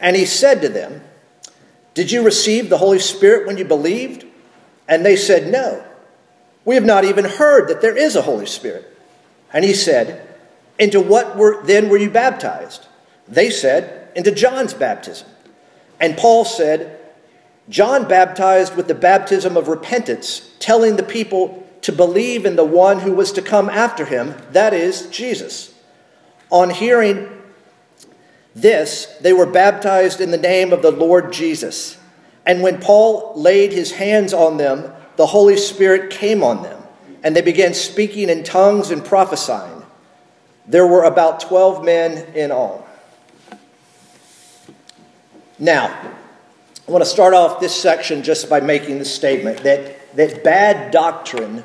and 0.00 0.16
he 0.16 0.24
said 0.24 0.62
to 0.62 0.68
them, 0.68 1.02
Did 1.94 2.12
you 2.12 2.22
receive 2.22 2.68
the 2.68 2.78
Holy 2.78 2.98
Spirit 2.98 3.46
when 3.46 3.58
you 3.58 3.64
believed? 3.64 4.24
And 4.88 5.04
they 5.04 5.16
said, 5.16 5.50
No. 5.50 5.84
We 6.64 6.74
have 6.74 6.84
not 6.84 7.04
even 7.04 7.24
heard 7.24 7.68
that 7.68 7.80
there 7.80 7.96
is 7.96 8.16
a 8.16 8.22
Holy 8.22 8.46
Spirit. 8.46 8.86
And 9.52 9.64
he 9.64 9.74
said, 9.74 10.28
Into 10.78 11.00
what 11.00 11.36
were, 11.36 11.62
then 11.64 11.88
were 11.88 11.96
you 11.96 12.10
baptized? 12.10 12.86
They 13.26 13.50
said, 13.50 14.10
Into 14.14 14.30
John's 14.30 14.74
baptism. 14.74 15.28
And 15.98 16.16
Paul 16.16 16.44
said, 16.44 16.98
John 17.68 18.08
baptized 18.08 18.74
with 18.74 18.88
the 18.88 18.94
baptism 18.94 19.56
of 19.56 19.68
repentance, 19.68 20.50
telling 20.58 20.96
the 20.96 21.02
people 21.02 21.66
to 21.82 21.92
believe 21.92 22.44
in 22.44 22.56
the 22.56 22.64
one 22.64 23.00
who 23.00 23.12
was 23.12 23.32
to 23.32 23.42
come 23.42 23.70
after 23.70 24.04
him, 24.04 24.34
that 24.52 24.74
is, 24.74 25.08
Jesus. 25.10 25.72
On 26.50 26.70
hearing 26.70 27.28
this, 28.54 29.06
they 29.20 29.32
were 29.32 29.46
baptized 29.46 30.20
in 30.20 30.30
the 30.30 30.38
name 30.38 30.72
of 30.72 30.82
the 30.82 30.90
Lord 30.90 31.32
Jesus. 31.32 31.96
And 32.46 32.62
when 32.62 32.80
Paul 32.80 33.32
laid 33.36 33.72
his 33.72 33.92
hands 33.92 34.32
on 34.32 34.56
them, 34.56 34.92
the 35.16 35.26
Holy 35.26 35.56
Spirit 35.56 36.10
came 36.10 36.42
on 36.42 36.62
them, 36.62 36.82
and 37.22 37.36
they 37.36 37.42
began 37.42 37.74
speaking 37.74 38.28
in 38.28 38.42
tongues 38.42 38.90
and 38.90 39.04
prophesying. 39.04 39.82
There 40.66 40.86
were 40.86 41.04
about 41.04 41.40
12 41.40 41.84
men 41.84 42.34
in 42.34 42.50
all. 42.50 42.86
Now, 45.58 45.88
I 46.88 46.90
want 46.90 47.04
to 47.04 47.10
start 47.10 47.34
off 47.34 47.60
this 47.60 47.74
section 47.80 48.22
just 48.22 48.48
by 48.48 48.60
making 48.60 48.98
the 48.98 49.04
statement 49.04 49.58
that, 49.58 50.16
that 50.16 50.42
bad 50.42 50.90
doctrine 50.90 51.62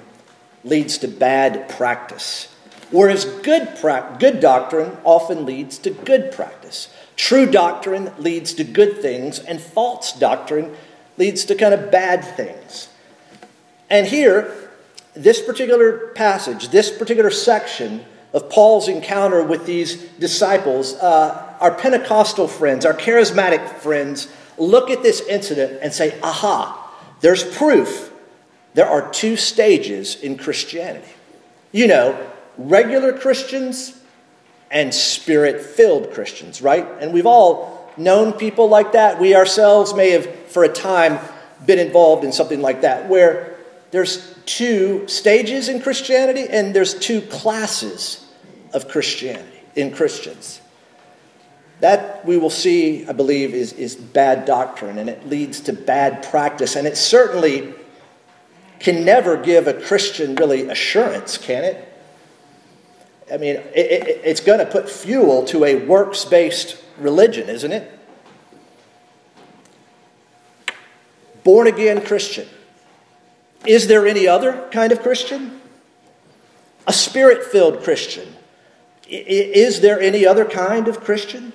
leads 0.63 0.97
to 0.99 1.07
bad 1.07 1.69
practice, 1.69 2.53
whereas 2.95 3.25
good, 3.25 3.75
pra- 3.79 4.15
good 4.19 4.39
doctrine 4.39 4.97
often 5.03 5.45
leads 5.45 5.77
to 5.79 5.89
good 5.89 6.31
practice. 6.31 6.87
True 7.15 7.45
doctrine 7.45 8.11
leads 8.17 8.53
to 8.53 8.63
good 8.63 9.01
things, 9.01 9.39
and 9.39 9.59
false 9.59 10.13
doctrine 10.13 10.75
leads 11.17 11.45
to 11.45 11.55
kind 11.55 11.73
of 11.73 11.91
bad 11.91 12.23
things. 12.23 12.89
And 13.89 14.07
here, 14.07 14.69
this 15.13 15.41
particular 15.41 16.07
passage, 16.15 16.69
this 16.69 16.89
particular 16.89 17.31
section 17.31 18.05
of 18.33 18.49
Paul's 18.49 18.87
encounter 18.87 19.43
with 19.43 19.65
these 19.65 20.03
disciples, 20.19 20.93
uh, 20.95 21.55
our 21.59 21.73
Pentecostal 21.73 22.47
friends, 22.47 22.85
our 22.85 22.93
charismatic 22.93 23.67
friends, 23.79 24.27
look 24.57 24.89
at 24.89 25.03
this 25.03 25.21
incident 25.21 25.79
and 25.81 25.93
say, 25.93 26.17
aha, 26.21 26.81
there's 27.21 27.43
proof. 27.43 28.11
There 28.73 28.87
are 28.87 29.09
two 29.11 29.37
stages 29.37 30.21
in 30.21 30.37
Christianity. 30.37 31.13
You 31.71 31.87
know, 31.87 32.31
regular 32.57 33.13
Christians 33.13 33.99
and 34.71 34.93
spirit 34.93 35.61
filled 35.61 36.11
Christians, 36.11 36.61
right? 36.61 36.87
And 36.99 37.13
we've 37.13 37.25
all 37.25 37.91
known 37.97 38.33
people 38.33 38.67
like 38.67 38.93
that. 38.93 39.19
We 39.19 39.35
ourselves 39.35 39.93
may 39.93 40.11
have, 40.11 40.25
for 40.49 40.63
a 40.63 40.69
time, 40.69 41.19
been 41.65 41.79
involved 41.79 42.23
in 42.23 42.31
something 42.31 42.61
like 42.61 42.81
that, 42.81 43.07
where 43.07 43.55
there's 43.91 44.35
two 44.45 45.07
stages 45.07 45.69
in 45.69 45.81
Christianity 45.81 46.47
and 46.49 46.75
there's 46.75 46.93
two 46.93 47.21
classes 47.21 48.25
of 48.73 48.87
Christianity 48.87 49.59
in 49.75 49.91
Christians. 49.91 50.61
That 51.79 52.25
we 52.25 52.37
will 52.37 52.49
see, 52.49 53.07
I 53.07 53.13
believe, 53.13 53.53
is, 53.53 53.73
is 53.73 53.95
bad 53.95 54.45
doctrine 54.45 54.97
and 54.97 55.09
it 55.09 55.27
leads 55.27 55.61
to 55.61 55.73
bad 55.73 56.23
practice. 56.23 56.75
And 56.75 56.87
it 56.87 56.97
certainly 56.97 57.73
can 58.79 59.05
never 59.05 59.37
give 59.37 59.67
a 59.67 59.73
Christian 59.73 60.35
really 60.35 60.69
assurance, 60.69 61.37
can 61.37 61.63
it? 61.63 61.94
I 63.31 63.37
mean, 63.37 63.55
it, 63.55 63.65
it, 63.75 64.21
it's 64.23 64.39
going 64.39 64.59
to 64.59 64.65
put 64.65 64.89
fuel 64.89 65.45
to 65.45 65.65
a 65.65 65.75
works 65.75 66.25
based 66.25 66.81
religion, 66.97 67.49
isn't 67.49 67.71
it? 67.71 67.91
Born 71.43 71.67
again 71.67 72.03
Christian 72.03 72.47
is 73.65 73.87
there 73.87 74.05
any 74.07 74.27
other 74.27 74.67
kind 74.71 74.91
of 74.91 75.01
Christian? 75.01 75.61
A 76.87 76.93
spirit 76.93 77.43
filled 77.43 77.83
Christian. 77.83 78.35
Is 79.07 79.81
there 79.81 79.99
any 79.99 80.25
other 80.25 80.45
kind 80.45 80.87
of 80.87 81.01
Christian? 81.01 81.53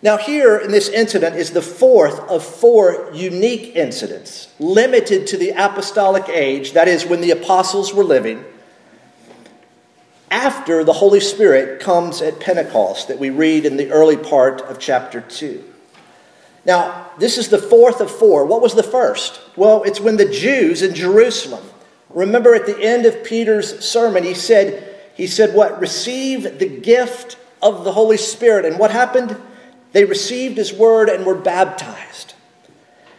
Now, 0.00 0.16
here 0.16 0.56
in 0.56 0.70
this 0.70 0.88
incident 0.88 1.36
is 1.36 1.50
the 1.50 1.62
fourth 1.62 2.20
of 2.20 2.44
four 2.44 3.10
unique 3.12 3.74
incidents 3.74 4.52
limited 4.58 5.26
to 5.28 5.36
the 5.36 5.50
apostolic 5.50 6.28
age, 6.28 6.72
that 6.72 6.86
is, 6.86 7.04
when 7.04 7.20
the 7.20 7.32
apostles 7.32 7.92
were 7.92 8.04
living, 8.04 8.44
after 10.30 10.84
the 10.84 10.92
Holy 10.92 11.20
Spirit 11.20 11.80
comes 11.80 12.20
at 12.22 12.40
Pentecost, 12.40 13.08
that 13.08 13.18
we 13.18 13.30
read 13.30 13.64
in 13.64 13.76
the 13.76 13.90
early 13.90 14.16
part 14.16 14.60
of 14.62 14.78
chapter 14.78 15.20
2. 15.20 15.64
Now, 16.64 17.10
this 17.18 17.38
is 17.38 17.48
the 17.48 17.58
fourth 17.58 18.00
of 18.00 18.10
four. 18.10 18.44
What 18.44 18.60
was 18.60 18.74
the 18.74 18.82
first? 18.82 19.40
Well, 19.56 19.82
it's 19.84 20.00
when 20.00 20.16
the 20.16 20.28
Jews 20.28 20.82
in 20.82 20.94
Jerusalem, 20.94 21.64
remember 22.10 22.54
at 22.54 22.66
the 22.66 22.78
end 22.78 23.06
of 23.06 23.24
Peter's 23.24 23.84
sermon, 23.84 24.24
he 24.24 24.34
said, 24.34 24.96
he 25.14 25.26
said 25.26 25.54
what? 25.54 25.80
Receive 25.80 26.58
the 26.58 26.68
gift 26.68 27.38
of 27.62 27.84
the 27.84 27.92
Holy 27.92 28.16
Spirit. 28.16 28.64
And 28.64 28.78
what 28.78 28.90
happened? 28.90 29.36
They 29.92 30.04
received 30.04 30.58
his 30.58 30.72
word 30.72 31.08
and 31.08 31.24
were 31.24 31.34
baptized. 31.34 32.34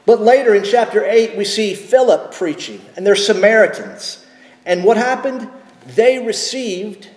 But 0.05 0.21
later 0.21 0.55
in 0.55 0.63
chapter 0.63 1.03
8, 1.03 1.37
we 1.37 1.45
see 1.45 1.73
Philip 1.73 2.33
preaching, 2.33 2.81
and 2.95 3.05
they're 3.05 3.15
Samaritans. 3.15 4.25
And 4.65 4.83
what 4.83 4.97
happened? 4.97 5.49
They 5.95 6.19
received 6.19 7.09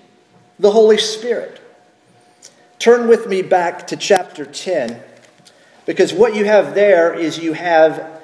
the 0.59 0.71
Holy 0.71 0.99
Spirit. 0.99 1.61
Turn 2.79 3.09
with 3.09 3.29
me 3.29 3.43
back 3.43 3.87
to 3.89 3.97
chapter 3.97 4.45
10. 4.45 5.01
Because 5.87 6.13
what 6.13 6.35
you 6.35 6.45
have 6.45 6.75
there 6.75 7.13
is 7.13 7.39
you 7.39 7.53
have 7.53 8.23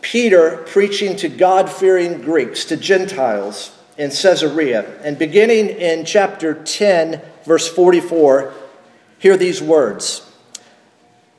Peter 0.00 0.64
preaching 0.68 1.16
to 1.16 1.28
God 1.28 1.70
fearing 1.70 2.20
Greeks, 2.20 2.64
to 2.66 2.76
Gentiles 2.76 3.76
in 3.96 4.10
Caesarea. 4.10 5.00
And 5.02 5.18
beginning 5.18 5.68
in 5.68 6.04
chapter 6.04 6.54
10, 6.54 7.20
verse 7.44 7.68
44, 7.68 8.52
hear 9.18 9.36
these 9.36 9.62
words. 9.62 10.24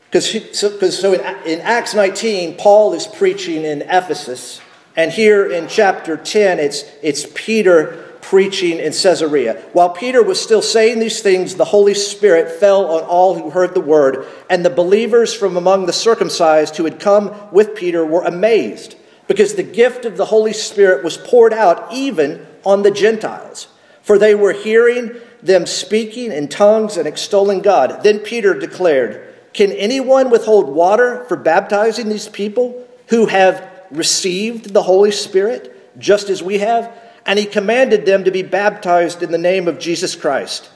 Because 0.10 0.58
so, 0.58 0.78
so 0.90 1.14
in, 1.14 1.22
in 1.46 1.62
Acts 1.62 1.94
19, 1.94 2.58
Paul 2.58 2.94
is 2.94 3.06
preaching 3.06 3.64
in 3.64 3.84
Ephesus. 3.84 4.60
And 5.00 5.14
here 5.14 5.50
in 5.50 5.70
chapter 5.70 6.18
10, 6.18 6.60
it's, 6.60 6.84
it's 7.02 7.26
Peter 7.34 8.18
preaching 8.20 8.80
in 8.80 8.92
Caesarea. 8.92 9.54
While 9.72 9.92
Peter 9.92 10.22
was 10.22 10.42
still 10.42 10.62
saying 10.62 11.00
these 11.00 11.22
things, 11.22 11.56
the 11.56 11.64
Holy 11.64 11.94
Spirit 11.94 12.60
fell 12.60 12.86
on 12.88 13.04
all 13.04 13.34
who 13.36 13.50
heard 13.50 13.74
the 13.74 13.80
word, 13.80 14.28
and 14.50 14.66
the 14.66 14.70
believers 14.70 15.34
from 15.34 15.56
among 15.56 15.86
the 15.86 15.94
circumcised 15.94 16.76
who 16.76 16.84
had 16.84 17.00
come 17.00 17.34
with 17.54 17.78
Peter 17.78 18.06
were 18.06 18.24
amazed, 18.24 18.98
because 19.30 19.56
the 19.56 19.64
gift 19.64 20.04
of 20.04 20.18
the 20.18 20.26
Holy 20.26 20.52
Spirit 20.52 21.02
was 21.02 21.16
poured 21.16 21.54
out 21.54 21.94
even 21.94 22.46
on 22.66 22.84
the 22.84 22.92
Gentiles, 22.92 23.70
for 24.02 24.18
they 24.18 24.36
were 24.36 24.52
hearing 24.52 25.16
them 25.42 25.66
speaking 25.66 26.34
in 26.34 26.50
tongues 26.50 26.98
and 26.98 27.08
extolling 27.08 27.62
God. 27.62 28.04
Then 28.04 28.20
Peter 28.20 28.54
declared, 28.54 29.34
Can 29.54 29.72
anyone 29.72 30.30
withhold 30.30 30.68
water 30.68 31.24
for 31.30 31.38
baptizing 31.38 32.10
these 32.10 32.28
people 32.28 32.86
who 33.08 33.28
have 33.28 33.79
received 33.92 34.74
the 34.74 34.84
Holy 34.84 35.12
Spirit, 35.12 36.00
just 36.00 36.30
as 36.30 36.42
we 36.42 36.60
have? 36.60 36.94
and 37.30 37.38
he 37.38 37.46
commanded 37.46 38.08
them 38.08 38.24
to 38.24 38.32
be 38.32 38.42
baptized 38.42 39.22
in 39.22 39.32
the 39.32 39.38
name 39.38 39.68
of 39.68 39.78
Jesus 39.78 40.16
Christ. 40.16 40.68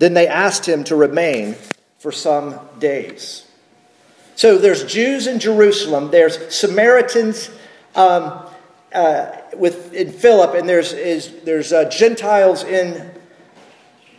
Then 0.00 0.12
they 0.14 0.26
asked 0.26 0.66
him 0.66 0.82
to 0.84 0.96
remain 0.96 1.54
for 1.98 2.10
some 2.10 2.58
days. 2.80 3.46
So 4.34 4.58
there's 4.58 4.82
Jews 4.84 5.28
in 5.28 5.38
Jerusalem, 5.38 6.10
there's 6.10 6.52
Samaritans 6.52 7.48
um, 7.94 8.44
uh, 8.92 9.36
with, 9.54 9.94
in 9.94 10.10
Philip, 10.10 10.54
and 10.54 10.68
there's, 10.68 10.92
is, 10.92 11.32
there's 11.44 11.72
uh, 11.72 11.88
Gentiles 11.88 12.64
in 12.64 13.12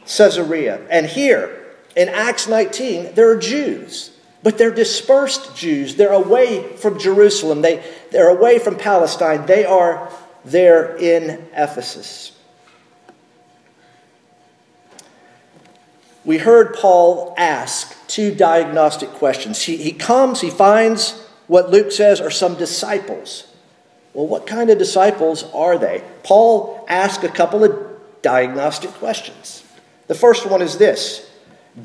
Caesarea. 0.05 0.79
And 0.89 1.05
here 1.05 1.65
in 1.97 2.07
Acts 2.07 2.47
19, 2.47 3.15
there 3.15 3.29
are 3.29 3.37
Jews 3.37 4.14
but 4.45 4.59
they're 4.59 4.69
dispersed 4.69 5.57
Jews. 5.57 5.95
They're 5.95 6.13
away 6.13 6.77
from 6.77 6.99
Jerusalem. 6.99 7.63
They, 7.63 7.83
they're 8.11 8.29
away 8.29 8.59
from 8.59 8.77
Palestine. 8.77 9.47
They 9.47 9.65
are 9.65 10.07
there 10.45 10.95
in 10.97 11.47
Ephesus. 11.57 12.31
we 16.25 16.39
heard 16.39 16.75
Paul 16.75 17.33
ask 17.37 17.95
two 18.07 18.33
diagnostic 18.33 19.09
questions. 19.11 19.63
He, 19.63 19.77
he 19.77 19.91
comes, 19.91 20.41
he 20.41 20.49
finds 20.49 21.21
what 21.47 21.69
Luke 21.69 21.91
says 21.91 22.19
are 22.19 22.31
some 22.31 22.55
disciples. 22.55 23.47
Well, 24.13 24.27
what 24.27 24.47
kind 24.47 24.69
of 24.69 24.77
disciples 24.77 25.43
are 25.53 25.77
they? 25.77 26.03
Paul 26.23 26.85
asks 26.89 27.23
a 27.23 27.29
couple 27.29 27.63
of 27.63 27.77
diagnostic 28.21 28.91
questions. 28.91 29.63
The 30.07 30.15
first 30.15 30.45
one 30.45 30.61
is 30.61 30.77
this 30.77 31.29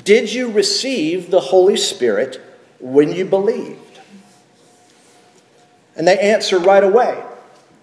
Did 0.03 0.33
you 0.33 0.51
receive 0.51 1.29
the 1.29 1.39
Holy 1.39 1.77
Spirit 1.77 2.41
when 2.81 3.11
you 3.11 3.25
believed? 3.25 3.99
And 5.95 6.07
they 6.07 6.17
answer 6.17 6.57
right 6.59 6.83
away 6.83 7.21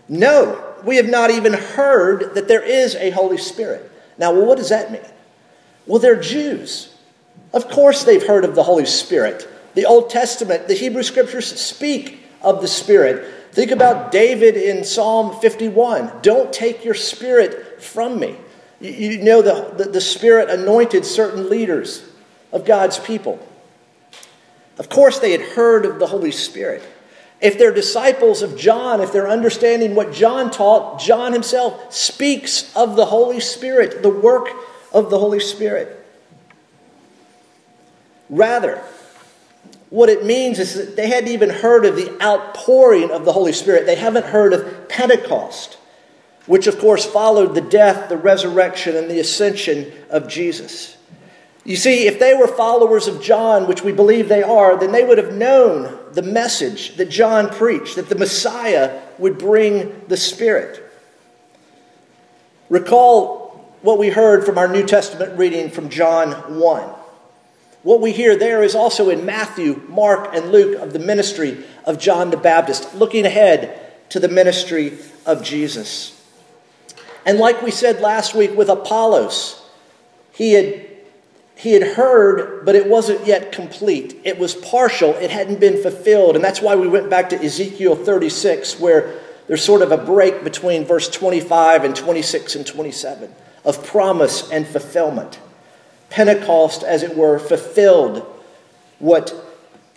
No, 0.08 0.64
we 0.84 0.96
have 0.96 1.08
not 1.08 1.30
even 1.30 1.52
heard 1.52 2.34
that 2.34 2.48
there 2.48 2.62
is 2.62 2.94
a 2.96 3.10
Holy 3.10 3.38
Spirit. 3.38 3.90
Now, 4.16 4.32
well, 4.32 4.46
what 4.46 4.58
does 4.58 4.70
that 4.70 4.90
mean? 4.90 5.02
Well, 5.86 5.98
they're 5.98 6.20
Jews. 6.20 6.94
Of 7.52 7.68
course, 7.68 8.04
they've 8.04 8.26
heard 8.26 8.44
of 8.44 8.54
the 8.54 8.62
Holy 8.62 8.86
Spirit. 8.86 9.48
The 9.74 9.86
Old 9.86 10.10
Testament, 10.10 10.68
the 10.68 10.74
Hebrew 10.74 11.02
Scriptures 11.02 11.46
speak 11.60 12.20
of 12.42 12.60
the 12.60 12.68
Spirit. 12.68 13.52
Think 13.52 13.70
about 13.70 14.12
David 14.12 14.56
in 14.56 14.84
Psalm 14.84 15.40
51 15.40 16.20
Don't 16.22 16.52
take 16.52 16.84
your 16.84 16.94
Spirit 16.94 17.82
from 17.82 18.18
me. 18.18 18.36
You, 18.80 19.22
know, 19.22 19.42
the, 19.42 19.74
the, 19.76 19.90
the 19.90 20.00
Spirit 20.00 20.50
anointed 20.50 21.04
certain 21.04 21.50
leaders 21.50 22.08
of 22.52 22.64
God's 22.64 22.98
people. 22.98 23.44
Of 24.78 24.88
course, 24.88 25.18
they 25.18 25.32
had 25.32 25.40
heard 25.40 25.84
of 25.84 25.98
the 25.98 26.06
Holy 26.06 26.30
Spirit. 26.30 26.82
If 27.40 27.58
they're 27.58 27.72
disciples 27.72 28.42
of 28.42 28.56
John, 28.56 29.00
if 29.00 29.12
they're 29.12 29.28
understanding 29.28 29.94
what 29.94 30.12
John 30.12 30.50
taught, 30.50 31.00
John 31.00 31.32
himself 31.32 31.92
speaks 31.92 32.74
of 32.76 32.96
the 32.96 33.06
Holy 33.06 33.40
Spirit, 33.40 34.02
the 34.02 34.10
work 34.10 34.48
of 34.92 35.10
the 35.10 35.18
Holy 35.18 35.40
Spirit. 35.40 35.94
Rather, 38.28 38.82
what 39.90 40.08
it 40.08 40.24
means 40.24 40.58
is 40.58 40.74
that 40.74 40.96
they 40.96 41.08
hadn't 41.08 41.30
even 41.30 41.48
heard 41.48 41.86
of 41.86 41.96
the 41.96 42.20
outpouring 42.22 43.10
of 43.10 43.24
the 43.24 43.32
Holy 43.32 43.52
Spirit. 43.52 43.86
They 43.86 43.94
haven't 43.94 44.26
heard 44.26 44.52
of 44.52 44.88
Pentecost, 44.88 45.78
which 46.46 46.66
of 46.66 46.78
course 46.78 47.06
followed 47.06 47.54
the 47.54 47.60
death, 47.60 48.08
the 48.08 48.18
resurrection, 48.18 48.96
and 48.96 49.10
the 49.10 49.20
ascension 49.20 49.90
of 50.10 50.28
Jesus. 50.28 50.97
You 51.68 51.76
see, 51.76 52.06
if 52.06 52.18
they 52.18 52.32
were 52.32 52.46
followers 52.46 53.08
of 53.08 53.20
John, 53.20 53.66
which 53.66 53.82
we 53.82 53.92
believe 53.92 54.30
they 54.30 54.42
are, 54.42 54.78
then 54.78 54.90
they 54.90 55.04
would 55.04 55.18
have 55.18 55.34
known 55.34 55.98
the 56.12 56.22
message 56.22 56.96
that 56.96 57.10
John 57.10 57.50
preached 57.50 57.96
that 57.96 58.08
the 58.08 58.14
Messiah 58.14 59.02
would 59.18 59.36
bring 59.36 60.00
the 60.08 60.16
Spirit. 60.16 60.82
Recall 62.70 63.70
what 63.82 63.98
we 63.98 64.08
heard 64.08 64.46
from 64.46 64.56
our 64.56 64.66
New 64.66 64.86
Testament 64.86 65.38
reading 65.38 65.68
from 65.68 65.90
John 65.90 66.58
1. 66.58 66.88
What 67.82 68.00
we 68.00 68.12
hear 68.12 68.34
there 68.34 68.62
is 68.62 68.74
also 68.74 69.10
in 69.10 69.26
Matthew, 69.26 69.82
Mark, 69.90 70.30
and 70.32 70.50
Luke 70.50 70.80
of 70.80 70.94
the 70.94 70.98
ministry 70.98 71.64
of 71.84 71.98
John 71.98 72.30
the 72.30 72.38
Baptist, 72.38 72.94
looking 72.94 73.26
ahead 73.26 74.08
to 74.08 74.18
the 74.18 74.28
ministry 74.28 74.96
of 75.26 75.44
Jesus. 75.44 76.18
And 77.26 77.38
like 77.38 77.60
we 77.60 77.70
said 77.70 78.00
last 78.00 78.34
week 78.34 78.56
with 78.56 78.70
Apollos, 78.70 79.62
he 80.32 80.54
had, 80.54 80.87
he 81.58 81.72
had 81.72 81.82
heard, 81.82 82.64
but 82.64 82.76
it 82.76 82.86
wasn't 82.86 83.26
yet 83.26 83.50
complete. 83.50 84.20
It 84.22 84.38
was 84.38 84.54
partial, 84.54 85.14
it 85.14 85.32
hadn't 85.32 85.58
been 85.58 85.82
fulfilled. 85.82 86.36
And 86.36 86.44
that's 86.44 86.62
why 86.62 86.76
we 86.76 86.86
went 86.86 87.10
back 87.10 87.30
to 87.30 87.36
Ezekiel 87.36 87.96
36, 87.96 88.78
where 88.78 89.18
there's 89.48 89.64
sort 89.64 89.82
of 89.82 89.90
a 89.90 89.96
break 89.96 90.44
between 90.44 90.84
verse 90.84 91.08
25 91.08 91.82
and 91.82 91.96
26 91.96 92.54
and 92.54 92.64
27 92.64 93.34
of 93.64 93.84
promise 93.84 94.48
and 94.52 94.68
fulfillment. 94.68 95.40
Pentecost, 96.10 96.84
as 96.84 97.02
it 97.02 97.16
were, 97.16 97.40
fulfilled 97.40 98.24
what 99.00 99.34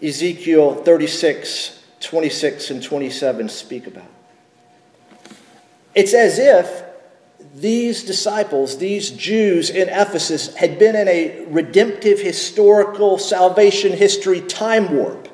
Ezekiel 0.01 0.73
36, 0.73 1.79
26, 1.99 2.71
and 2.71 2.81
27 2.81 3.49
speak 3.49 3.85
about. 3.85 4.09
It's 5.93 6.15
as 6.15 6.39
if 6.39 6.90
these 7.53 8.03
disciples, 8.03 8.77
these 8.77 9.11
Jews 9.11 9.69
in 9.69 9.89
Ephesus, 9.89 10.55
had 10.55 10.79
been 10.79 10.95
in 10.95 11.07
a 11.07 11.45
redemptive, 11.47 12.19
historical, 12.19 13.17
salvation 13.17 13.91
history 13.91 14.41
time 14.41 14.95
warp. 14.95 15.27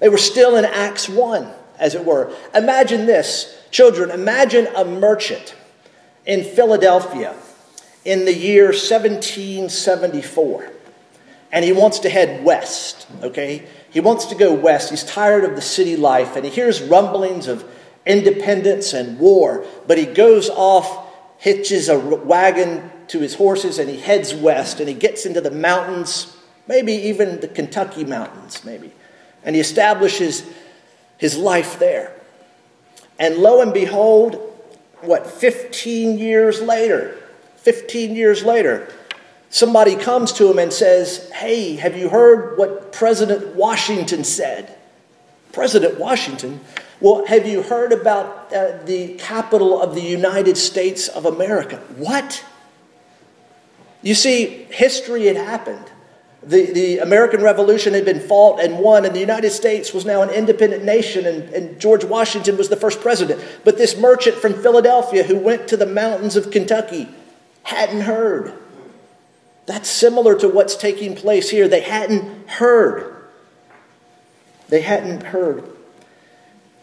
They 0.00 0.08
were 0.08 0.18
still 0.18 0.56
in 0.56 0.64
Acts 0.64 1.08
1, 1.08 1.48
as 1.78 1.94
it 1.94 2.04
were. 2.04 2.34
Imagine 2.54 3.06
this, 3.06 3.56
children, 3.70 4.10
imagine 4.10 4.66
a 4.74 4.84
merchant 4.84 5.54
in 6.26 6.42
Philadelphia 6.42 7.34
in 8.04 8.24
the 8.24 8.34
year 8.34 8.66
1774. 8.66 10.72
And 11.52 11.64
he 11.64 11.72
wants 11.72 12.00
to 12.00 12.10
head 12.10 12.44
west, 12.44 13.06
okay? 13.22 13.64
He 13.90 14.00
wants 14.00 14.26
to 14.26 14.34
go 14.34 14.52
west. 14.52 14.90
He's 14.90 15.04
tired 15.04 15.44
of 15.44 15.54
the 15.54 15.62
city 15.62 15.96
life 15.96 16.36
and 16.36 16.44
he 16.44 16.50
hears 16.50 16.82
rumblings 16.82 17.46
of 17.46 17.64
independence 18.06 18.92
and 18.92 19.18
war, 19.18 19.66
but 19.86 19.98
he 19.98 20.06
goes 20.06 20.48
off, 20.48 21.12
hitches 21.38 21.88
a 21.88 21.98
wagon 21.98 22.90
to 23.08 23.20
his 23.20 23.34
horses, 23.34 23.78
and 23.78 23.90
he 23.90 23.98
heads 23.98 24.34
west 24.34 24.80
and 24.80 24.88
he 24.88 24.94
gets 24.94 25.26
into 25.26 25.40
the 25.40 25.50
mountains, 25.50 26.36
maybe 26.66 26.92
even 26.92 27.40
the 27.40 27.48
Kentucky 27.48 28.04
mountains, 28.04 28.64
maybe. 28.64 28.92
And 29.44 29.54
he 29.54 29.60
establishes 29.60 30.48
his 31.18 31.36
life 31.36 31.78
there. 31.78 32.12
And 33.18 33.38
lo 33.38 33.60
and 33.60 33.72
behold, 33.72 34.34
what, 35.00 35.26
15 35.26 36.18
years 36.18 36.60
later, 36.60 37.16
15 37.58 38.14
years 38.14 38.44
later, 38.44 38.92
somebody 39.50 39.96
comes 39.96 40.32
to 40.34 40.50
him 40.50 40.58
and 40.58 40.72
says, 40.72 41.30
Hey, 41.30 41.76
have 41.76 41.96
you 41.96 42.08
heard 42.08 42.58
what 42.58 42.92
President 42.92 43.54
Washington 43.54 44.24
said? 44.24 44.76
President 45.52 45.98
Washington? 45.98 46.60
Well, 47.00 47.26
have 47.26 47.46
you 47.46 47.62
heard 47.62 47.92
about 47.92 48.52
uh, 48.52 48.78
the 48.84 49.14
capital 49.14 49.80
of 49.80 49.94
the 49.94 50.02
United 50.02 50.56
States 50.56 51.08
of 51.08 51.26
America? 51.26 51.76
What? 51.96 52.44
You 54.02 54.14
see, 54.14 54.66
history 54.70 55.26
had 55.26 55.36
happened. 55.36 55.84
The, 56.42 56.72
the 56.72 56.98
American 56.98 57.42
Revolution 57.42 57.92
had 57.92 58.04
been 58.04 58.20
fought 58.20 58.60
and 58.60 58.78
won, 58.78 59.04
and 59.04 59.14
the 59.14 59.20
United 59.20 59.50
States 59.50 59.92
was 59.92 60.04
now 60.04 60.22
an 60.22 60.30
independent 60.30 60.84
nation, 60.84 61.26
and, 61.26 61.52
and 61.52 61.80
George 61.80 62.04
Washington 62.04 62.56
was 62.56 62.68
the 62.68 62.76
first 62.76 63.00
president. 63.00 63.44
But 63.64 63.78
this 63.78 63.96
merchant 63.98 64.36
from 64.36 64.54
Philadelphia 64.54 65.24
who 65.24 65.38
went 65.38 65.68
to 65.68 65.76
the 65.76 65.86
mountains 65.86 66.36
of 66.36 66.50
Kentucky 66.50 67.08
hadn't 67.64 68.02
heard. 68.02 68.54
That's 69.66 69.90
similar 69.90 70.38
to 70.38 70.48
what's 70.48 70.76
taking 70.76 71.16
place 71.16 71.50
here. 71.50 71.66
They 71.66 71.80
hadn't 71.80 72.48
heard. 72.48 73.16
They 74.68 74.82
hadn't 74.82 75.24
heard. 75.24 75.64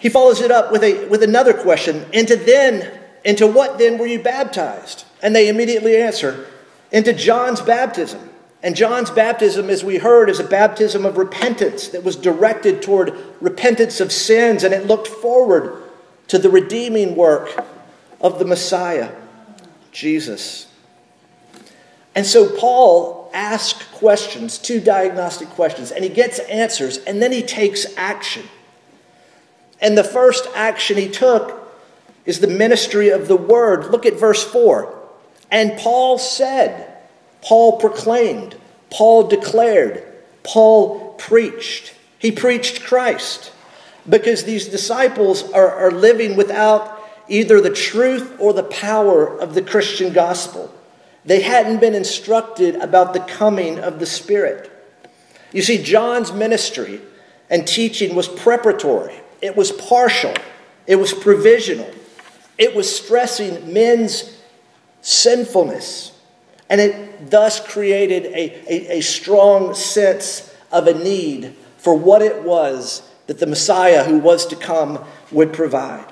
He 0.04 0.10
follows 0.10 0.42
it 0.42 0.52
up 0.52 0.70
with, 0.70 0.84
a, 0.84 1.06
with 1.08 1.24
another 1.24 1.54
question 1.54 2.06
Into 2.12 2.36
then, 2.36 2.92
into 3.24 3.48
what 3.48 3.78
then 3.78 3.98
were 3.98 4.06
you 4.06 4.22
baptized? 4.22 5.06
And 5.22 5.34
they 5.34 5.48
immediately 5.48 5.96
answer, 5.96 6.46
Into 6.92 7.14
John's 7.14 7.62
baptism. 7.62 8.30
And 8.62 8.76
John's 8.76 9.10
baptism, 9.10 9.70
as 9.70 9.82
we 9.82 10.00
heard, 10.00 10.30
is 10.30 10.42
a 10.42 10.44
baptism 10.44 11.06
of 11.06 11.18
repentance 11.18 11.88
that 11.88 12.04
was 12.04 12.18
directed 12.18 12.82
toward 12.82 13.14
repentance 13.40 14.02
of 14.02 14.12
sins, 14.12 14.66
and 14.66 14.74
it 14.74 14.88
looked 14.88 15.08
forward 15.08 15.82
to 16.28 16.38
the 16.38 16.50
redeeming 16.50 17.16
work 17.16 17.64
of 18.20 18.40
the 18.40 18.46
Messiah, 18.46 19.10
Jesus. 19.94 20.68
And 22.14 22.26
so 22.26 22.50
Paul 22.58 23.32
asks 23.34 23.86
questions, 23.94 24.58
two 24.58 24.82
diagnostic 24.82 25.48
questions, 25.50 25.92
and 25.92 26.04
he 26.04 26.10
gets 26.10 26.40
answers, 26.40 26.98
and 26.98 27.22
then 27.22 27.32
he 27.32 27.42
takes 27.42 27.86
action. 27.96 28.44
And 29.84 29.96
the 29.96 30.04
first 30.04 30.48
action 30.56 30.98
he 30.98 31.10
took 31.10 31.60
is 32.26 32.40
the 32.40 32.48
ministry 32.48 33.10
of 33.10 33.28
the 33.28 33.36
word. 33.36 33.92
Look 33.92 34.06
at 34.06 34.20
verse 34.20 34.44
4. 34.44 34.98
And 35.52 35.78
Paul 35.78 36.18
said, 36.18 36.98
Paul 37.42 37.78
proclaimed, 37.80 38.56
Paul 38.90 39.28
declared, 39.28 40.04
Paul 40.44 41.14
preached. 41.20 41.94
He 42.18 42.32
preached 42.32 42.84
Christ 42.84 43.52
because 44.10 44.44
these 44.44 44.68
disciples 44.68 45.52
are, 45.52 45.70
are 45.70 45.92
living 45.92 46.36
without 46.38 47.00
either 47.28 47.62
the 47.62 47.70
truth 47.70 48.36
or 48.40 48.54
the 48.54 48.64
power 48.64 49.28
of 49.28 49.54
the 49.54 49.62
Christian 49.62 50.14
gospel. 50.14 50.74
They 51.26 51.42
hadn't 51.42 51.80
been 51.80 51.96
instructed 51.96 52.76
about 52.76 53.14
the 53.14 53.22
coming 53.22 53.80
of 53.80 54.00
the 54.00 54.06
Spirit. 54.06 54.70
You 55.52 55.62
see, 55.62 55.82
John's 55.82 56.32
ministry 56.32 57.02
and 57.50 57.68
teaching 57.68 58.16
was 58.16 58.28
preparatory, 58.28 59.16
it 59.44 59.58
was 59.58 59.74
partial, 59.74 60.34
it 60.88 60.96
was 60.96 61.14
provisional, 61.14 61.92
it 62.58 62.74
was 62.74 62.94
stressing 62.94 63.74
men's 63.74 64.40
sinfulness. 65.02 66.18
And 66.70 66.80
it 66.80 67.30
thus 67.30 67.60
created 67.60 68.26
a, 68.28 68.74
a, 68.74 68.98
a 68.98 69.02
strong 69.02 69.76
sense 69.76 70.52
of 70.72 70.88
a 70.88 70.94
need 70.94 71.56
for 71.78 71.94
what 71.94 72.22
it 72.22 72.42
was 72.44 73.04
that 73.28 73.40
the 73.40 73.46
Messiah 73.46 74.06
who 74.06 74.18
was 74.18 74.46
to 74.48 74.56
come 74.56 75.04
would 75.30 75.52
provide. 75.52 76.06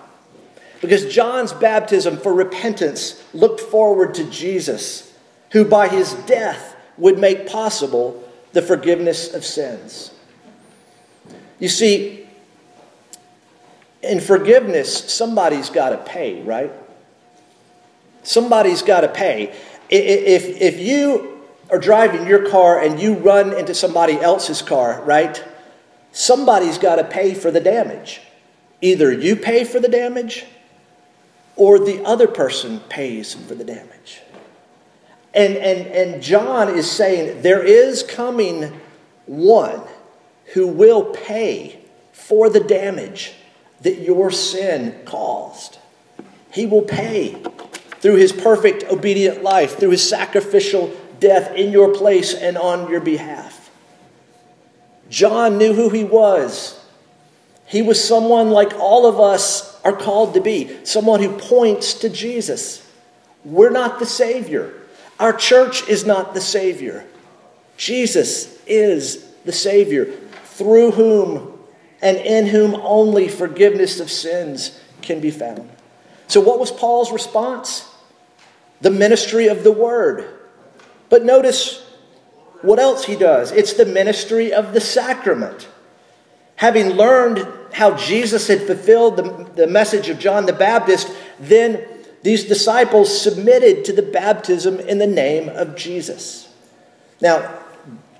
Because 0.81 1.11
John's 1.11 1.53
baptism 1.53 2.17
for 2.17 2.33
repentance 2.33 3.23
looked 3.33 3.61
forward 3.61 4.13
to 4.15 4.29
Jesus, 4.29 5.17
who 5.51 5.63
by 5.63 5.87
his 5.87 6.13
death 6.25 6.75
would 6.97 7.17
make 7.17 7.47
possible 7.47 8.21
the 8.51 8.61
forgiveness 8.61 9.33
of 9.33 9.45
sins. 9.45 10.11
You 11.59 11.69
see, 11.69 12.27
in 14.03 14.19
forgiveness, 14.19 15.13
somebody's 15.13 15.69
got 15.69 15.89
to 15.89 15.97
pay, 15.97 16.41
right? 16.43 16.71
Somebody's 18.23 18.81
got 18.81 19.01
to 19.01 19.07
pay. 19.07 19.53
If, 19.89 20.61
if 20.61 20.79
you 20.79 21.39
are 21.69 21.79
driving 21.79 22.27
your 22.27 22.49
car 22.49 22.79
and 22.79 22.99
you 22.99 23.15
run 23.15 23.53
into 23.53 23.73
somebody 23.73 24.19
else's 24.19 24.61
car, 24.61 25.01
right? 25.03 25.43
Somebody's 26.11 26.77
got 26.77 26.97
to 26.97 27.03
pay 27.03 27.33
for 27.33 27.51
the 27.51 27.59
damage. 27.59 28.21
Either 28.81 29.11
you 29.11 29.35
pay 29.35 29.63
for 29.63 29.79
the 29.79 29.87
damage 29.87 30.45
or 31.55 31.79
the 31.79 32.03
other 32.03 32.27
person 32.27 32.79
pays 32.89 33.33
for 33.33 33.55
the 33.55 33.63
damage. 33.63 34.21
And, 35.33 35.55
and, 35.55 35.87
and 35.87 36.23
John 36.23 36.69
is 36.69 36.89
saying 36.89 37.41
there 37.41 37.63
is 37.63 38.03
coming 38.03 38.79
one 39.25 39.81
who 40.53 40.67
will 40.67 41.05
pay 41.05 41.79
for 42.11 42.49
the 42.49 42.59
damage 42.59 43.33
that 43.81 43.99
your 43.99 44.31
sin 44.31 44.95
caused. 45.05 45.77
He 46.53 46.65
will 46.65 46.81
pay 46.81 47.41
through 47.99 48.15
his 48.15 48.31
perfect 48.31 48.83
obedient 48.85 49.43
life, 49.43 49.79
through 49.79 49.91
his 49.91 50.07
sacrificial 50.07 50.95
death 51.19 51.55
in 51.55 51.71
your 51.71 51.93
place 51.93 52.33
and 52.33 52.57
on 52.57 52.89
your 52.89 52.99
behalf. 52.99 53.69
John 55.09 55.57
knew 55.57 55.73
who 55.73 55.89
he 55.89 56.03
was. 56.03 56.83
He 57.65 57.81
was 57.81 58.03
someone 58.03 58.49
like 58.49 58.73
all 58.73 59.05
of 59.05 59.19
us 59.19 59.79
are 59.83 59.95
called 59.95 60.33
to 60.33 60.41
be, 60.41 60.83
someone 60.83 61.21
who 61.21 61.37
points 61.37 61.93
to 61.95 62.09
Jesus. 62.09 62.85
We're 63.45 63.69
not 63.69 63.99
the 63.99 64.05
Savior. 64.05 64.73
Our 65.19 65.33
church 65.33 65.87
is 65.87 66.05
not 66.05 66.33
the 66.33 66.41
Savior. 66.41 67.05
Jesus 67.77 68.59
is 68.65 69.25
the 69.45 69.51
Savior, 69.51 70.05
through 70.43 70.91
whom 70.91 71.59
and 72.01 72.17
in 72.17 72.47
whom 72.47 72.75
only 72.75 73.27
forgiveness 73.27 73.99
of 73.99 74.09
sins 74.09 74.79
can 75.01 75.19
be 75.19 75.31
found. 75.31 75.69
So, 76.27 76.39
what 76.41 76.59
was 76.59 76.71
Paul's 76.71 77.11
response? 77.11 77.87
The 78.81 78.91
ministry 78.91 79.47
of 79.47 79.63
the 79.63 79.71
Word. 79.71 80.39
But 81.09 81.23
notice 81.23 81.85
what 82.61 82.79
else 82.79 83.05
he 83.05 83.15
does 83.15 83.51
it's 83.51 83.73
the 83.73 83.85
ministry 83.85 84.53
of 84.53 84.73
the 84.73 84.81
sacrament. 84.81 85.67
Having 86.55 86.91
learned 86.91 87.47
how 87.73 87.95
Jesus 87.97 88.47
had 88.47 88.61
fulfilled 88.61 89.17
the, 89.17 89.49
the 89.55 89.67
message 89.67 90.09
of 90.09 90.19
John 90.19 90.45
the 90.45 90.53
Baptist, 90.53 91.11
then 91.39 91.83
these 92.23 92.43
disciples 92.43 93.19
submitted 93.19 93.83
to 93.85 93.93
the 93.93 94.03
baptism 94.03 94.79
in 94.79 94.99
the 94.99 95.07
name 95.07 95.49
of 95.49 95.75
Jesus. 95.75 96.53
Now, 97.19 97.59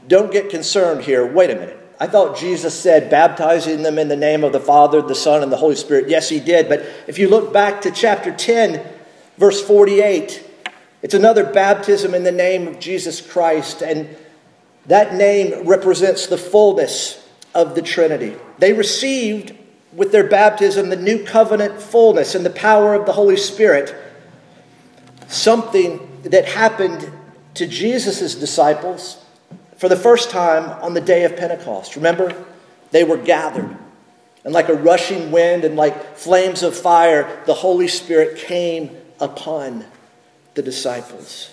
don't 0.08 0.32
get 0.32 0.50
concerned 0.50 1.04
here. 1.04 1.26
Wait 1.26 1.52
a 1.52 1.56
minute. 1.56 1.81
I 2.02 2.08
thought 2.08 2.36
Jesus 2.36 2.74
said 2.74 3.12
baptizing 3.12 3.84
them 3.84 4.00
in 4.00 4.08
the 4.08 4.16
name 4.16 4.44
of 4.44 4.54
the 4.54 4.60
Father, 4.60 5.04
the 5.04 5.14
Son, 5.14 5.44
and 5.44 5.52
the 5.52 5.58
Holy 5.58 5.76
Spirit. 5.76 6.10
Yes, 6.10 6.30
he 6.30 6.40
did. 6.40 6.68
But 6.68 6.84
if 7.06 7.20
you 7.20 7.30
look 7.30 7.54
back 7.54 7.82
to 7.82 7.92
chapter 7.92 8.32
10, 8.36 8.84
verse 9.38 9.62
48, 9.62 10.44
it's 11.04 11.14
another 11.14 11.44
baptism 11.44 12.16
in 12.16 12.24
the 12.24 12.32
name 12.32 12.68
of 12.68 12.80
Jesus 12.80 13.22
Christ. 13.22 13.84
And 13.84 14.18
that 14.88 15.14
name 15.14 15.68
represents 15.68 16.26
the 16.26 16.40
fullness 16.40 17.24
of 17.54 17.76
the 17.76 17.84
Trinity. 17.84 18.36
They 18.58 18.74
received 18.74 19.56
with 19.94 20.12
their 20.12 20.28
baptism 20.28 20.90
the 20.90 20.96
new 20.96 21.24
covenant 21.24 21.80
fullness 21.80 22.34
and 22.34 22.44
the 22.44 22.50
power 22.50 22.96
of 22.96 23.06
the 23.06 23.14
Holy 23.14 23.38
Spirit, 23.38 23.94
something 25.28 26.22
that 26.24 26.46
happened 26.46 27.14
to 27.54 27.68
Jesus' 27.68 28.34
disciples 28.34 29.21
for 29.82 29.90
the 29.90 29.96
first 29.96 30.30
time 30.30 30.70
on 30.84 30.94
the 30.94 31.02
day 31.02 31.24
of 31.24 31.36
Pentecost. 31.36 31.96
Remember? 31.96 32.32
They 32.92 33.04
were 33.04 33.18
gathered. 33.18 33.76
And 34.46 34.54
like 34.54 34.70
a 34.70 34.76
rushing 34.76 35.32
wind 35.32 35.66
and 35.66 35.76
like 35.76 36.16
flames 36.16 36.62
of 36.62 36.78
fire, 36.78 37.42
the 37.48 37.56
Holy 37.56 37.88
Spirit 37.88 38.38
came 38.38 38.96
upon 39.20 39.84
the 40.54 40.62
disciples. 40.62 41.50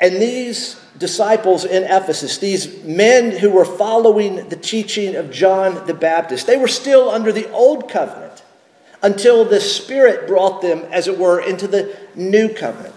And 0.00 0.14
these 0.14 0.80
disciples 0.96 1.66
in 1.66 1.82
Ephesus, 1.84 2.38
these 2.38 2.82
men 2.82 3.32
who 3.32 3.50
were 3.50 3.66
following 3.66 4.48
the 4.48 4.56
teaching 4.56 5.14
of 5.14 5.30
John 5.30 5.86
the 5.86 5.92
Baptist, 5.92 6.46
they 6.46 6.56
were 6.56 6.68
still 6.68 7.10
under 7.10 7.32
the 7.32 7.50
old 7.50 7.90
covenant 7.90 8.42
until 9.02 9.44
the 9.44 9.60
Spirit 9.60 10.26
brought 10.26 10.62
them, 10.62 10.86
as 10.90 11.06
it 11.06 11.18
were, 11.18 11.38
into 11.38 11.68
the 11.68 11.94
new 12.14 12.48
covenant. 12.48 12.95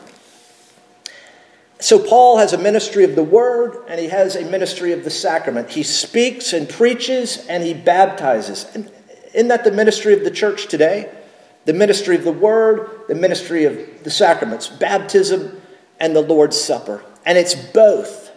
So, 1.82 1.98
Paul 1.98 2.38
has 2.38 2.52
a 2.52 2.58
ministry 2.58 3.06
of 3.06 3.16
the 3.16 3.24
word 3.24 3.86
and 3.88 4.00
he 4.00 4.08
has 4.10 4.36
a 4.36 4.44
ministry 4.44 4.92
of 4.92 5.06
the 5.06 5.10
sacrament. 5.10 5.70
He 5.70 5.84
speaks 5.84 6.52
and 6.52 6.68
preaches 6.68 7.46
and 7.48 7.64
he 7.64 7.74
baptizes. 7.74 8.66
And 8.76 8.92
isn't 9.34 9.48
that 9.48 9.64
the 9.64 9.72
ministry 9.72 10.14
of 10.14 10.26
the 10.26 10.32
church 10.32 10.68
today? 10.68 11.10
The 11.64 11.74
ministry 11.74 12.18
of 12.18 12.26
the 12.26 12.34
word, 12.34 12.90
the 13.08 13.16
ministry 13.16 13.64
of 13.64 14.04
the 14.04 14.12
sacraments, 14.12 14.68
baptism 14.68 15.62
and 16.02 16.14
the 16.14 16.22
Lord's 16.22 16.60
Supper. 16.60 17.04
And 17.26 17.38
it's 17.38 17.56
both. 17.56 18.32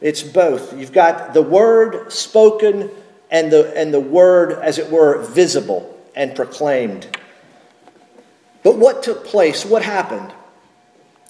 It's 0.00 0.22
both. 0.22 0.78
You've 0.78 0.92
got 0.92 1.34
the 1.34 1.42
word 1.42 2.12
spoken 2.12 2.90
and 3.30 3.50
the, 3.50 3.76
and 3.76 3.92
the 3.92 4.00
word, 4.00 4.52
as 4.52 4.78
it 4.78 4.90
were, 4.90 5.22
visible 5.22 5.98
and 6.14 6.34
proclaimed. 6.36 7.18
But 8.62 8.76
what 8.76 9.02
took 9.02 9.24
place? 9.24 9.64
What 9.64 9.82
happened? 9.82 10.32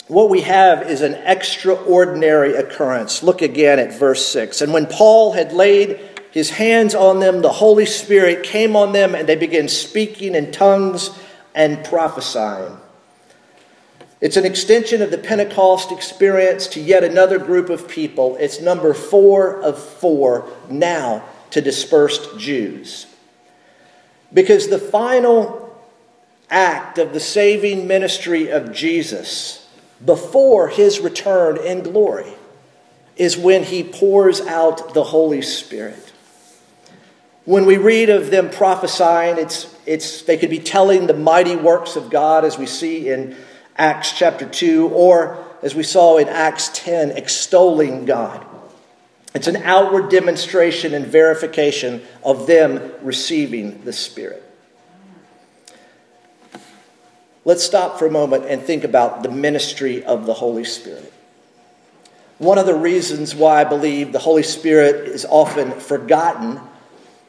What 0.09 0.31
we 0.31 0.41
have 0.41 0.91
is 0.91 1.03
an 1.03 1.15
extraordinary 1.15 2.55
occurrence. 2.55 3.23
Look 3.23 3.43
again 3.43 3.79
at 3.79 3.93
verse 3.93 4.27
6. 4.27 4.63
And 4.63 4.73
when 4.73 4.87
Paul 4.87 5.33
had 5.33 5.53
laid 5.53 6.01
his 6.31 6.49
hands 6.49 6.95
on 6.95 7.21
them, 7.21 7.43
the 7.43 7.53
Holy 7.53 7.85
Spirit 7.85 8.43
came 8.43 8.75
on 8.75 8.93
them, 8.93 9.15
and 9.15 9.29
they 9.29 9.37
began 9.37 9.69
speaking 9.69 10.35
in 10.35 10.51
tongues 10.51 11.11
and 11.55 11.85
prophesying. 11.85 12.79
It's 14.23 14.39
an 14.39 14.47
extension 14.47 15.03
of 15.03 15.11
the 15.11 15.19
Pentecost 15.19 15.93
experience 15.93 16.67
to 16.69 16.81
yet 16.81 17.05
another 17.05 17.39
group 17.39 17.69
of 17.69 17.87
people. 17.87 18.37
It's 18.41 18.63
number 18.63 18.95
four 18.95 19.61
of 19.61 19.79
four 19.79 20.51
now 20.71 21.23
to 21.51 21.61
dispersed 21.61 22.39
Jews. 22.39 23.07
Because 24.33 24.69
the 24.69 24.79
final 24.79 25.79
act 26.49 26.97
of 26.97 27.13
the 27.13 27.21
saving 27.21 27.87
ministry 27.87 28.51
of 28.51 28.73
Jesus 28.73 29.68
before 30.05 30.69
his 30.69 31.01
return 31.01 31.59
in 31.59 31.83
glory 31.83 32.33
is 33.17 33.37
when 33.37 33.65
he 33.65 33.83
pours 33.83 34.41
out 34.41 34.95
the 34.95 35.05
Holy 35.05 35.43
Spirit. 35.43 36.13
When 37.45 37.67
we 37.67 37.77
read 37.79 38.11
of 38.11 38.31
them 38.31 38.51
prophesying, 38.51 39.39
it's, 39.39 39.75
it's, 39.87 40.23
they 40.23 40.37
could 40.37 40.51
be 40.51 40.61
telling 40.61 41.07
the 41.07 41.15
mighty 41.15 41.57
works 41.57 41.97
of 41.97 42.11
God, 42.11 42.45
as 42.45 42.59
we 42.59 42.67
see 42.67 43.09
in 43.09 43.37
Acts 43.77 44.13
chapter 44.13 44.47
2, 44.47 44.89
or 44.89 45.45
as 45.63 45.75
we 45.75 45.83
saw 45.83 46.19
in 46.19 46.29
Acts 46.29 46.71
10, 46.75 47.13
extolling 47.13 48.05
God. 48.05 48.47
It's 49.35 49.47
an 49.47 49.57
outward 49.57 50.11
demonstration 50.11 50.95
and 50.95 51.07
verification 51.07 52.03
of 52.23 52.47
them 52.47 52.93
receiving 53.03 53.83
the 53.85 53.93
Spirit. 53.93 54.48
Let's 57.49 57.65
stop 57.65 57.99
for 57.99 58.05
a 58.05 58.11
moment 58.11 58.45
and 58.45 58.61
think 58.61 58.85
about 58.85 59.23
the 59.23 59.31
ministry 59.31 60.05
of 60.05 60.27
the 60.27 60.35
Holy 60.35 60.65
Spirit. 60.65 61.11
One 62.37 62.59
of 62.59 62.67
the 62.67 62.75
reasons 62.75 63.35
why 63.35 63.63
I 63.63 63.65
believe 63.65 64.13
the 64.13 64.19
Holy 64.19 64.43
Spirit 64.43 65.09
is 65.09 65.25
often 65.25 65.73
forgotten 65.73 66.61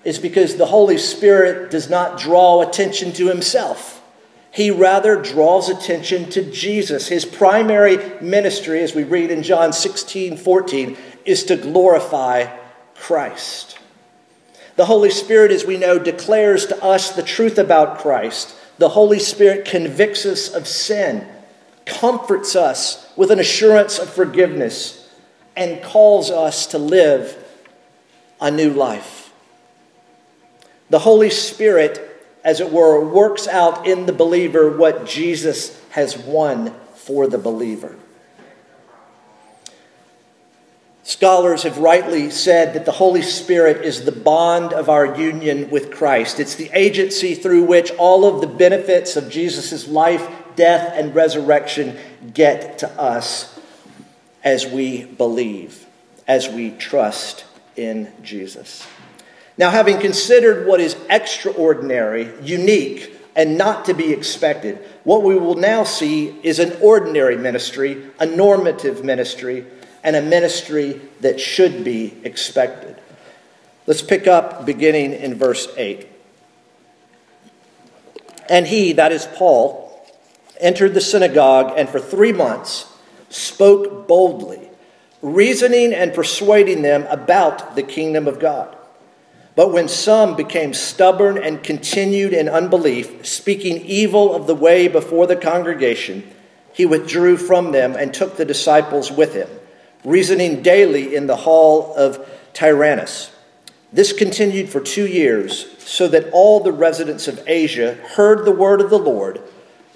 is 0.04 0.20
because 0.20 0.58
the 0.58 0.66
Holy 0.66 0.98
Spirit 0.98 1.72
does 1.72 1.90
not 1.90 2.20
draw 2.20 2.62
attention 2.62 3.14
to 3.14 3.30
himself. 3.30 4.04
He 4.52 4.70
rather 4.70 5.22
draws 5.22 5.70
attention 5.70 6.30
to 6.32 6.52
Jesus. 6.52 7.08
His 7.08 7.24
primary 7.24 8.20
ministry, 8.20 8.82
as 8.82 8.94
we 8.94 9.06
read 9.06 9.32
in 9.32 9.42
John 9.42 9.72
16 9.72 10.36
14, 10.36 10.98
is 11.24 11.46
to 11.46 11.56
glorify 11.56 12.58
Christ. 12.94 13.80
The 14.76 14.88
Holy 14.88 15.12
Spirit, 15.12 15.52
as 15.52 15.64
we 15.64 15.78
know, 15.78 15.98
declares 15.98 16.66
to 16.66 16.84
us 16.84 17.10
the 17.10 17.24
truth 17.24 17.58
about 17.58 18.00
Christ. 18.00 18.58
The 18.80 18.90
Holy 18.90 19.20
Spirit 19.20 19.66
convicts 19.66 20.26
us 20.26 20.54
of 20.54 20.66
sin, 20.66 21.28
comforts 21.86 22.56
us 22.56 23.12
with 23.18 23.30
an 23.30 23.40
assurance 23.40 24.00
of 24.00 24.10
forgiveness, 24.10 25.10
and 25.58 25.84
calls 25.84 26.32
us 26.32 26.68
to 26.68 26.78
live 26.78 27.38
a 28.40 28.50
new 28.50 28.72
life. 28.72 29.34
The 30.90 31.00
Holy 31.00 31.30
Spirit, 31.30 32.00
as 32.46 32.62
it 32.62 32.72
were, 32.72 33.06
works 33.06 33.50
out 33.50 33.86
in 33.86 34.06
the 34.06 34.14
believer 34.14 34.76
what 34.76 35.06
Jesus 35.06 35.78
has 35.90 36.18
won 36.18 36.74
for 36.96 37.28
the 37.28 37.38
believer. 37.38 37.98
Scholars 41.10 41.64
have 41.64 41.80
rightly 41.80 42.30
said 42.30 42.76
that 42.76 42.86
the 42.86 42.92
Holy 42.92 43.24
Spirit 43.24 43.84
is 43.84 44.06
the 44.06 44.12
bond 44.12 44.74
of 44.74 44.90
our 44.90 45.18
union 45.20 45.72
with 45.72 45.90
Christ. 45.90 46.40
It's 46.40 46.54
the 46.54 46.70
agency 46.72 47.34
through 47.34 47.64
which 47.64 47.90
all 47.98 48.26
of 48.26 48.42
the 48.42 48.48
benefits 48.48 49.16
of 49.16 49.28
Jesus' 49.28 49.88
life, 49.88 50.30
death, 50.56 50.94
and 50.94 51.16
resurrection 51.16 51.98
get 52.36 52.78
to 52.78 52.90
us. 52.92 53.60
as 54.44 54.68
we 54.68 55.04
believe, 55.04 55.88
as 56.28 56.48
we 56.48 56.70
trust 56.70 57.44
in 57.76 58.10
Jesus. 58.22 58.86
Now, 59.58 59.72
having 59.72 60.00
considered 60.00 60.68
what 60.68 60.80
is 60.80 60.96
extraordinary, 61.10 62.32
unique, 62.44 63.16
and 63.36 63.58
not 63.58 63.86
to 63.86 63.96
be 63.96 64.14
expected, 64.14 64.78
what 65.04 65.24
we 65.24 65.36
will 65.36 65.56
now 65.56 65.84
see 65.84 66.40
is 66.44 66.60
an 66.60 66.78
ordinary 66.82 67.36
ministry, 67.36 68.12
a 68.20 68.28
normative 68.28 69.04
ministry, 69.04 69.66
and 70.04 70.16
a 70.16 70.22
ministry 70.22 71.02
that 71.22 71.40
should 71.40 71.84
be 71.84 72.16
expected. 72.24 72.96
Let's 73.86 74.02
pick 74.02 74.28
up 74.28 74.66
beginning 74.66 75.14
in 75.14 75.36
verse 75.36 75.68
8. 75.76 76.08
And 78.50 78.68
he, 78.68 78.94
that 78.94 79.12
is 79.12 79.28
Paul, 79.36 79.86
entered 80.60 80.94
the 80.94 81.02
synagogue 81.02 81.74
and 81.78 81.88
for 81.90 82.00
three 82.00 82.32
months 82.32 82.92
spoke 83.30 84.08
boldly, 84.08 84.70
reasoning 85.22 85.94
and 85.94 86.14
persuading 86.14 86.82
them 86.82 87.06
about 87.10 87.76
the 87.76 87.84
kingdom 87.84 88.28
of 88.28 88.40
God. 88.40 88.76
But 89.56 89.74
when 89.74 89.88
some 89.88 90.36
became 90.36 90.74
stubborn 90.74 91.38
and 91.38 91.62
continued 91.62 92.34
in 92.34 92.48
unbelief, 92.48 93.26
speaking 93.26 93.82
evil 93.86 94.34
of 94.34 94.48
the 94.48 94.56
way 94.56 94.88
before 94.88 95.28
the 95.28 95.36
congregation, 95.36 96.24
he 96.74 96.86
withdrew 96.86 97.38
from 97.38 97.72
them 97.72 97.96
and 97.96 98.14
took 98.14 98.38
the 98.38 98.46
disciples 98.46 99.12
with 99.12 99.34
him, 99.34 99.50
reasoning 100.04 100.62
daily 100.62 101.16
in 101.16 101.28
the 101.28 101.36
hall 101.36 101.94
of 101.96 102.28
Tyrannus. 102.54 103.32
This 103.92 104.14
continued 104.14 104.70
for 104.70 104.80
two 104.80 105.08
years, 105.08 105.66
so 105.80 106.08
that 106.10 106.30
all 106.32 106.60
the 106.60 106.72
residents 106.72 107.28
of 107.28 107.44
Asia 107.48 107.96
heard 108.16 108.46
the 108.46 108.52
word 108.52 108.82
of 108.82 108.90
the 108.90 109.00
Lord, 109.00 109.42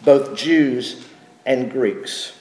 both 0.03 0.35
Jews 0.35 1.07
and 1.45 1.71
Greeks. 1.71 2.33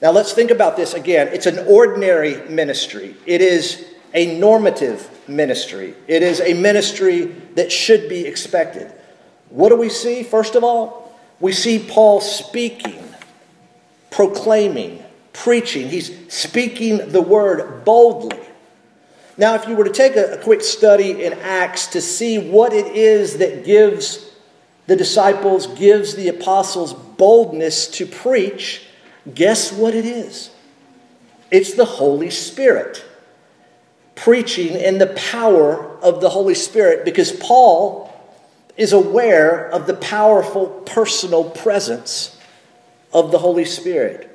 Now 0.00 0.12
let's 0.12 0.32
think 0.32 0.50
about 0.50 0.76
this 0.76 0.94
again. 0.94 1.28
It's 1.28 1.46
an 1.46 1.66
ordinary 1.66 2.48
ministry, 2.48 3.16
it 3.26 3.40
is 3.40 3.84
a 4.14 4.38
normative 4.38 5.08
ministry, 5.28 5.94
it 6.06 6.22
is 6.22 6.40
a 6.40 6.54
ministry 6.54 7.24
that 7.54 7.72
should 7.72 8.08
be 8.08 8.26
expected. 8.26 8.92
What 9.48 9.68
do 9.68 9.76
we 9.76 9.88
see? 9.88 10.22
First 10.22 10.54
of 10.54 10.64
all, 10.64 11.18
we 11.40 11.52
see 11.52 11.78
Paul 11.78 12.20
speaking, 12.20 13.02
proclaiming, 14.10 15.02
preaching. 15.32 15.88
He's 15.88 16.32
speaking 16.32 17.12
the 17.12 17.22
word 17.22 17.84
boldly. 17.84 18.38
Now, 19.36 19.54
if 19.54 19.66
you 19.66 19.76
were 19.76 19.84
to 19.84 19.92
take 19.92 20.16
a, 20.16 20.34
a 20.34 20.42
quick 20.42 20.62
study 20.62 21.24
in 21.24 21.32
Acts 21.34 21.88
to 21.88 22.00
see 22.00 22.38
what 22.38 22.72
it 22.72 22.94
is 22.94 23.38
that 23.38 23.64
gives 23.64 24.30
the 24.86 24.96
disciples, 24.96 25.66
gives 25.68 26.14
the 26.14 26.28
apostles 26.28 26.92
boldness 26.92 27.88
to 27.88 28.06
preach, 28.06 28.86
guess 29.34 29.72
what 29.72 29.94
it 29.94 30.04
is? 30.04 30.50
It's 31.50 31.74
the 31.74 31.84
Holy 31.84 32.30
Spirit. 32.30 33.04
Preaching 34.14 34.74
in 34.76 34.98
the 34.98 35.06
power 35.08 35.96
of 36.00 36.20
the 36.20 36.28
Holy 36.28 36.54
Spirit 36.54 37.04
because 37.04 37.32
Paul 37.32 38.12
is 38.76 38.92
aware 38.92 39.68
of 39.70 39.86
the 39.86 39.94
powerful 39.94 40.66
personal 40.66 41.48
presence 41.50 42.38
of 43.12 43.30
the 43.30 43.38
Holy 43.38 43.64
Spirit. 43.64 44.31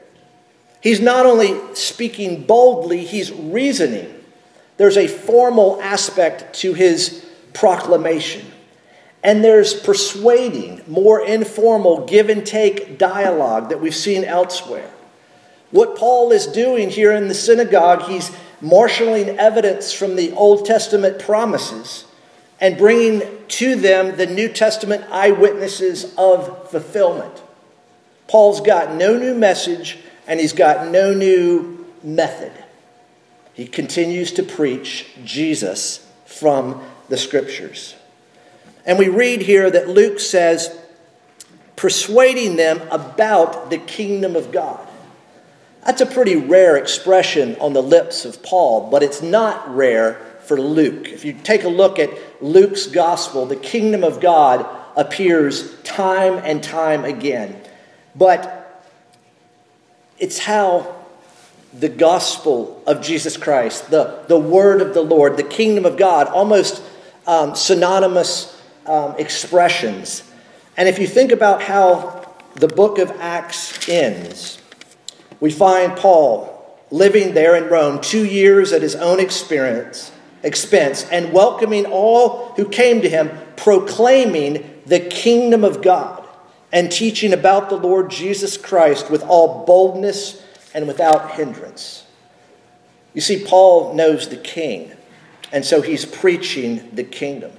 He's 0.87 1.01
not 1.01 1.25
only 1.25 1.59
speaking 1.75 2.43
boldly, 2.43 3.03
he's 3.03 3.29
reasoning. 3.29 4.23
There's 4.77 4.95
a 4.95 5.09
formal 5.09 5.81
aspect 5.81 6.53
to 6.61 6.73
his 6.73 7.25
proclamation. 7.53 8.45
And 9.21 9.43
there's 9.43 9.73
persuading, 9.73 10.83
more 10.87 11.19
informal 11.19 12.05
give 12.05 12.29
and 12.29 12.47
take 12.47 12.97
dialogue 12.97 13.67
that 13.67 13.81
we've 13.81 13.93
seen 13.93 14.23
elsewhere. 14.23 14.89
What 15.71 15.97
Paul 15.97 16.31
is 16.31 16.47
doing 16.47 16.89
here 16.89 17.11
in 17.11 17.27
the 17.27 17.33
synagogue, 17.33 18.03
he's 18.03 18.31
marshaling 18.61 19.37
evidence 19.37 19.91
from 19.91 20.15
the 20.15 20.31
Old 20.31 20.65
Testament 20.65 21.19
promises 21.19 22.05
and 22.61 22.77
bringing 22.77 23.23
to 23.49 23.75
them 23.75 24.15
the 24.15 24.25
New 24.25 24.47
Testament 24.47 25.03
eyewitnesses 25.11 26.13
of 26.17 26.71
fulfillment. 26.71 27.41
Paul's 28.29 28.61
got 28.61 28.95
no 28.95 29.17
new 29.17 29.33
message 29.33 29.97
and 30.27 30.39
he's 30.39 30.53
got 30.53 30.91
no 30.91 31.13
new 31.13 31.85
method. 32.03 32.51
He 33.53 33.65
continues 33.65 34.33
to 34.33 34.43
preach 34.43 35.07
Jesus 35.23 36.05
from 36.25 36.83
the 37.09 37.17
scriptures. 37.17 37.95
And 38.85 38.99
we 38.99 39.09
read 39.09 39.41
here 39.41 39.71
that 39.71 39.89
Luke 39.89 40.19
says, 40.19 40.77
persuading 41.75 42.55
them 42.55 42.81
about 42.91 43.69
the 43.69 43.77
kingdom 43.77 44.35
of 44.35 44.51
God. 44.51 44.85
That's 45.85 46.01
a 46.01 46.05
pretty 46.05 46.35
rare 46.35 46.75
expression 46.75 47.55
on 47.61 47.73
the 47.73 47.81
lips 47.81 48.25
of 48.25 48.43
Paul, 48.43 48.89
but 48.91 49.03
it's 49.03 49.21
not 49.21 49.73
rare 49.73 50.15
for 50.43 50.59
Luke. 50.59 51.07
If 51.07 51.23
you 51.23 51.33
take 51.33 51.63
a 51.63 51.69
look 51.69 51.99
at 51.99 52.09
Luke's 52.43 52.87
gospel, 52.87 53.45
the 53.45 53.55
kingdom 53.55 54.03
of 54.03 54.19
God 54.19 54.65
appears 54.95 55.79
time 55.83 56.41
and 56.43 56.63
time 56.63 57.05
again. 57.05 57.61
But 58.15 58.66
it's 60.19 60.39
how 60.39 60.95
the 61.73 61.89
gospel 61.89 62.81
of 62.87 63.01
Jesus 63.01 63.37
Christ, 63.37 63.91
the, 63.91 64.23
the 64.27 64.39
word 64.39 64.81
of 64.81 64.93
the 64.93 65.01
Lord, 65.01 65.37
the 65.37 65.43
kingdom 65.43 65.85
of 65.85 65.97
God, 65.97 66.27
almost 66.27 66.81
um, 67.25 67.55
synonymous 67.55 68.59
um, 68.85 69.15
expressions. 69.17 70.23
And 70.75 70.87
if 70.87 70.97
you 70.97 71.07
think 71.07 71.31
about 71.31 71.61
how 71.61 72.33
the 72.55 72.67
book 72.67 72.97
of 72.97 73.11
Acts 73.19 73.87
ends, 73.87 74.59
we 75.39 75.51
find 75.51 75.95
Paul 75.95 76.53
living 76.89 77.33
there 77.33 77.55
in 77.55 77.69
Rome 77.69 77.99
two 78.01 78.25
years 78.25 78.71
at 78.71 78.81
his 78.81 78.95
own 78.95 79.19
experience, 79.19 80.11
expense 80.41 81.03
and 81.11 81.33
welcoming 81.33 81.85
all 81.85 82.53
who 82.53 82.67
came 82.67 83.01
to 83.01 83.09
him, 83.09 83.29
proclaiming 83.55 84.81
the 84.85 84.99
kingdom 84.99 85.63
of 85.63 85.81
God 85.81 86.26
and 86.71 86.91
teaching 86.91 87.33
about 87.33 87.69
the 87.69 87.77
Lord 87.77 88.09
Jesus 88.09 88.57
Christ 88.57 89.09
with 89.09 89.23
all 89.23 89.65
boldness 89.65 90.41
and 90.73 90.87
without 90.87 91.31
hindrance. 91.31 92.05
You 93.13 93.21
see, 93.21 93.43
Paul 93.43 93.93
knows 93.93 94.29
the 94.29 94.37
king, 94.37 94.91
and 95.51 95.65
so 95.65 95.81
he's 95.81 96.05
preaching 96.05 96.89
the 96.93 97.03
kingdom. 97.03 97.51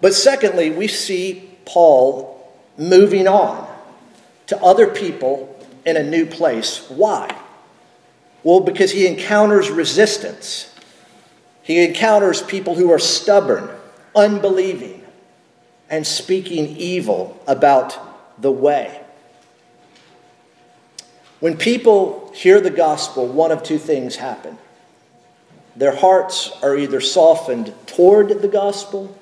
But 0.00 0.14
secondly, 0.14 0.70
we 0.70 0.86
see 0.88 1.50
Paul 1.64 2.34
moving 2.78 3.26
on 3.26 3.68
to 4.46 4.56
other 4.62 4.86
people 4.86 5.54
in 5.84 5.96
a 5.96 6.02
new 6.02 6.24
place. 6.24 6.88
Why? 6.88 7.36
Well, 8.42 8.60
because 8.60 8.92
he 8.92 9.06
encounters 9.06 9.70
resistance. 9.70 10.72
He 11.62 11.84
encounters 11.84 12.40
people 12.40 12.76
who 12.76 12.90
are 12.92 12.98
stubborn, 12.98 13.68
unbelieving, 14.14 15.04
and 15.90 16.06
speaking 16.06 16.76
evil 16.76 17.40
about 17.46 17.98
the 18.40 18.52
way. 18.52 19.00
When 21.40 21.56
people 21.56 22.32
hear 22.34 22.60
the 22.60 22.70
gospel, 22.70 23.26
one 23.26 23.52
of 23.52 23.62
two 23.62 23.78
things 23.78 24.16
happen. 24.16 24.58
Their 25.76 25.94
hearts 25.94 26.50
are 26.62 26.76
either 26.76 27.00
softened 27.00 27.72
toward 27.86 28.42
the 28.42 28.48
gospel 28.48 29.16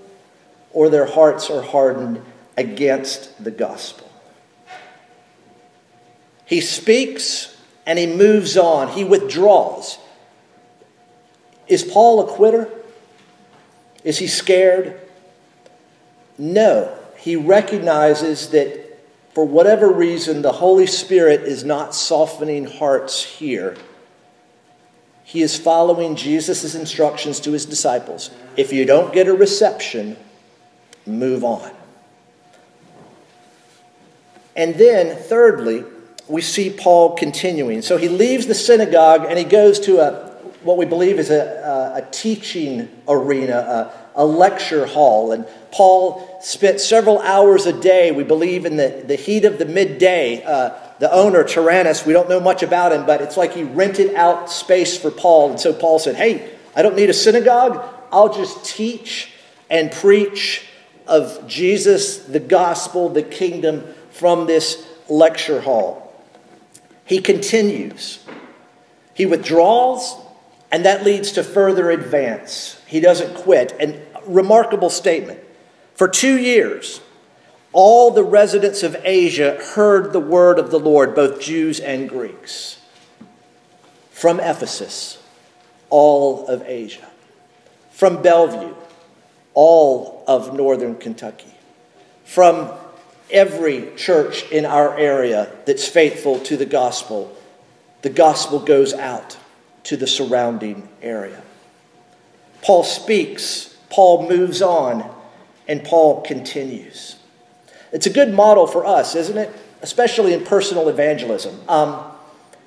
or 0.73 0.89
their 0.89 1.07
hearts 1.07 1.51
are 1.51 1.63
hardened 1.63 2.23
against 2.57 3.43
the 3.43 3.51
gospel. 3.51 4.11
He 6.47 6.61
speaks 6.61 7.57
and 7.85 7.99
he 7.99 8.07
moves 8.07 8.57
on, 8.57 8.89
he 8.89 9.05
withdraws. 9.05 9.99
Is 11.69 11.83
Paul 11.83 12.21
a 12.21 12.33
quitter? 12.33 12.69
Is 14.05 14.19
he 14.19 14.27
scared? 14.27 15.01
No. 16.39 16.97
He 17.19 17.37
recognizes 17.37 18.51
that 18.51 18.87
for 19.35 19.47
whatever 19.47 19.91
reason, 19.91 20.43
the 20.43 20.53
Holy 20.53 20.87
Spirit 20.87 21.43
is 21.43 21.65
not 21.65 21.95
softening 21.95 22.67
hearts 22.67 23.23
here. 23.23 23.77
He 25.25 25.43
is 25.43 25.59
following 25.59 26.17
Jesus' 26.17 26.75
instructions 26.75 27.41
to 27.41 27.53
his 27.53 27.67
disciples. 27.67 28.31
If 28.57 28.73
you 28.73 28.85
don't 28.85 29.13
get 29.13 29.29
a 29.29 29.35
reception, 29.35 30.17
move 31.05 31.45
on. 31.45 31.71
And 34.55 34.77
then, 34.77 35.17
thirdly, 35.17 35.85
we 36.29 36.41
see 36.41 36.71
Paul 36.71 37.15
continuing. 37.15 37.83
So 37.83 37.99
he 37.99 38.09
leaves 38.09 38.47
the 38.47 38.55
synagogue 38.55 39.27
and 39.29 39.39
he 39.39 39.45
goes 39.45 39.79
to 39.81 39.99
a 39.99 40.27
what 40.63 40.77
we 40.77 40.85
believe 40.85 41.19
is 41.19 41.31
a, 41.31 41.93
a, 41.95 42.11
teaching 42.11 42.89
arena, 43.07 43.59
a, 43.59 44.06
a, 44.17 44.25
lecture 44.25 44.87
hall. 44.87 45.33
And 45.33 45.47
Paul 45.71 46.39
spent 46.43 46.81
several 46.81 47.21
hours 47.21 47.67
a 47.67 47.73
day, 47.73 48.11
we 48.11 48.25
believe, 48.25 48.67
in 48.67 48.77
the, 48.77 49.05
the 49.07 49.17
heat 49.17 49.45
of 49.45 49.59
the 49.59 49.67
midday. 49.67 50.43
Uh, 50.43 50.71
the 50.99 51.13
owner, 51.13 51.45
Tyrannus, 51.45 52.07
we 52.07 52.13
don't 52.13 52.29
know 52.29 52.41
much 52.41 52.63
about 52.63 52.93
him, 52.93 53.05
but 53.07 53.21
it's 53.21 53.37
like 53.37 53.53
he 53.53 53.63
rented 53.63 54.15
out 54.15 54.51
space 54.51 54.97
for 54.97 55.11
Paul. 55.11 55.51
And 55.51 55.61
so 55.61 55.73
Paul 55.73 55.99
said, 55.99 56.17
Hey, 56.17 56.51
I 56.75 56.83
don't 56.83 56.97
need 56.97 57.11
a 57.11 57.15
synagogue. 57.15 57.85
I'll 58.11 58.33
just 58.33 58.65
teach 58.65 59.31
and 59.69 59.93
preach 59.93 60.67
of 61.07 61.47
Jesus, 61.47 62.19
the 62.19 62.41
gospel, 62.41 63.09
the 63.09 63.23
kingdom 63.23 63.85
from 64.11 64.47
this 64.47 64.87
lecture 65.09 65.61
hall. 65.61 66.03
He 67.05 67.21
continues. 67.21 68.25
He 69.15 69.27
withdraws, 69.27 70.17
and 70.71 70.85
that 70.85 71.05
leads 71.05 71.33
to 71.33 71.45
further 71.45 71.91
advance. 71.91 72.81
He 72.87 73.01
doesn't 73.01 73.35
quit. 73.35 73.75
And 73.79 74.01
remarkable 74.27 74.91
statement. 74.91 75.41
For 75.95 76.09
two 76.09 76.39
years, 76.39 77.01
all 77.73 78.11
the 78.11 78.25
residents 78.25 78.83
of 78.83 78.97
Asia 79.05 79.59
heard 79.75 80.13
the 80.13 80.21
word 80.21 80.59
of 80.59 80.71
the 80.71 80.79
Lord, 80.79 81.15
both 81.15 81.41
Jews 81.41 81.81
and 81.81 82.09
Greeks. 82.09 82.81
From 84.11 84.41
Ephesus, 84.41 85.23
all 85.91 86.47
of 86.47 86.63
Asia. 86.63 87.07
From 87.91 88.23
Bellevue, 88.23 88.75
all 89.55 90.25
of 90.27 90.55
northern 90.55 90.97
Kentucky. 90.97 91.55
From 92.25 92.71
every 93.31 93.95
church 93.97 94.51
in 94.51 94.65
our 94.65 94.97
area 94.97 95.51
that's 95.65 95.87
faithful 95.87 96.39
to 96.41 96.57
the 96.57 96.67
gospel, 96.67 97.35
the 98.03 98.11
gospel 98.11 98.59
goes 98.59 98.95
out 98.95 99.37
to 99.85 99.97
the 99.97 100.07
surrounding 100.07 100.89
area. 101.03 101.43
Paul 102.63 102.85
speaks, 102.85 103.76
Paul 103.91 104.29
moves 104.29 104.63
on, 104.63 105.09
and 105.69 105.83
Paul 105.85 106.23
continues. 106.23 107.17
It's 107.93 108.07
a 108.07 108.11
good 108.11 108.33
model 108.33 108.67
for 108.67 108.85
us, 108.85 109.15
isn't 109.15 109.39
it? 109.39 109.51
Especially 109.83 110.33
in 110.33 110.45
personal 110.45 110.89
evangelism. 110.89 111.61
Um, 111.69 112.05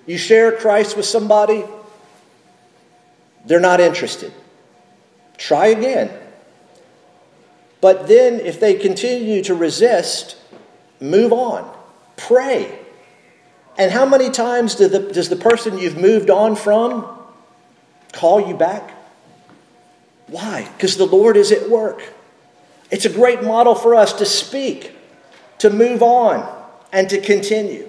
you 0.05 0.17
share 0.17 0.51
Christ 0.51 0.97
with 0.97 1.05
somebody, 1.05 1.63
they're 3.45 3.60
not 3.60 3.79
interested. 3.79 4.34
Try 5.38 5.67
again. 5.67 6.12
But 7.82 8.08
then, 8.08 8.39
if 8.39 8.60
they 8.60 8.73
continue 8.73 9.41
to 9.43 9.55
resist, 9.55 10.36
move 10.99 11.32
on. 11.32 11.71
Pray. 12.17 12.77
And 13.77 13.91
how 13.91 14.05
many 14.05 14.29
times 14.29 14.75
do 14.75 14.89
the, 14.89 14.99
does 14.99 15.29
the 15.29 15.38
person 15.38 15.77
you've 15.77 15.97
moved 15.97 16.29
on 16.29 16.58
from 16.58 17.08
call 18.12 18.45
you 18.45 18.55
back? 18.55 18.91
Why? 20.30 20.70
Because 20.76 20.98
the 20.98 21.06
Lord 21.06 21.38
is 21.38 21.52
at 21.52 21.70
work. 21.70 22.04
It's 22.92 23.06
a 23.06 23.10
great 23.10 23.44
model 23.44 23.76
for 23.76 23.96
us 23.96 24.13
to 24.13 24.26
speak, 24.26 24.96
to 25.60 25.70
move 25.70 26.02
on, 26.02 26.48
and 26.92 27.10
to 27.10 27.22
continue. 27.22 27.88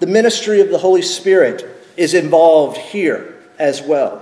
The 0.00 0.06
ministry 0.06 0.60
of 0.60 0.70
the 0.70 0.78
Holy 0.78 1.02
Spirit 1.02 1.64
is 1.96 2.14
involved 2.14 2.76
here 2.76 3.38
as 3.58 3.82
well. 3.82 4.20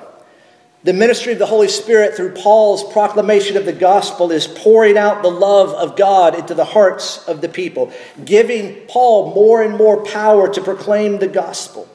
The 0.85 0.93
ministry 0.93 1.33
of 1.33 1.39
the 1.39 1.47
Holy 1.47 1.69
Spirit 1.69 2.15
through 2.15 2.35
Paul's 2.35 2.93
proclamation 2.93 3.57
of 3.57 3.65
the 3.65 3.73
gospel 3.73 4.33
is 4.33 4.49
pouring 4.49 4.99
out 4.99 5.23
the 5.23 5.31
love 5.31 5.71
of 5.71 5.97
God 5.97 6.35
into 6.35 6.55
the 6.55 6.65
hearts 6.65 7.27
of 7.29 7.41
the 7.41 7.49
people, 7.49 7.93
giving 8.25 8.87
Paul 8.89 9.33
more 9.33 9.63
and 9.63 9.77
more 9.77 10.05
power 10.05 10.53
to 10.53 10.61
proclaim 10.61 11.19
the 11.19 11.29
gospel. 11.29 11.89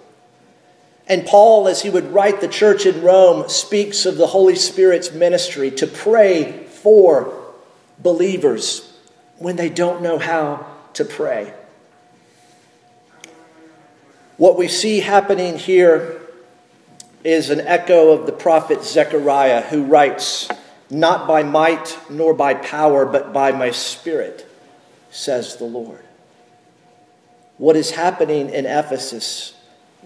And 1.08 1.26
Paul, 1.26 1.67
as 1.67 1.82
he 1.82 1.89
would 1.89 2.12
write 2.13 2.41
the 2.41 2.48
church 2.48 2.86
in 2.86 3.02
Rome, 3.02 3.48
speaks 3.48 4.06
of 4.06 4.17
the 4.17 4.28
Holy 4.28 4.56
Spirit's 4.56 5.12
ministry 5.13 5.72
to 5.72 5.88
pray 5.88 6.65
for 6.65 7.34
believers 8.00 8.93
when 9.38 9.56
they 9.56 9.70
don't 9.70 10.02
know 10.02 10.17
how 10.17 10.67
to 10.93 11.06
pray. 11.06 11.54
What 14.38 14.58
we 14.58 14.67
see 14.67 15.00
happening 15.00 15.58
here 15.58 16.22
is 17.24 17.50
an 17.50 17.62
echo 17.62 18.12
of 18.12 18.26
the 18.26 18.32
prophet 18.32 18.84
Zechariah, 18.84 19.62
who 19.62 19.84
writes, 19.84 20.48
Not 20.89 21.28
by 21.28 21.43
might 21.43 21.98
nor 22.10 22.34
by 22.34 22.54
power, 22.54 23.06
but 23.06 23.34
by 23.34 23.52
my 23.52 23.72
spirit, 23.72 24.48
says 25.10 25.56
the 25.56 25.65
Lord. 25.65 26.04
What 27.58 27.76
is 27.76 27.91
happening 27.91 28.50
in 28.50 28.65
Ephesus, 28.65 29.57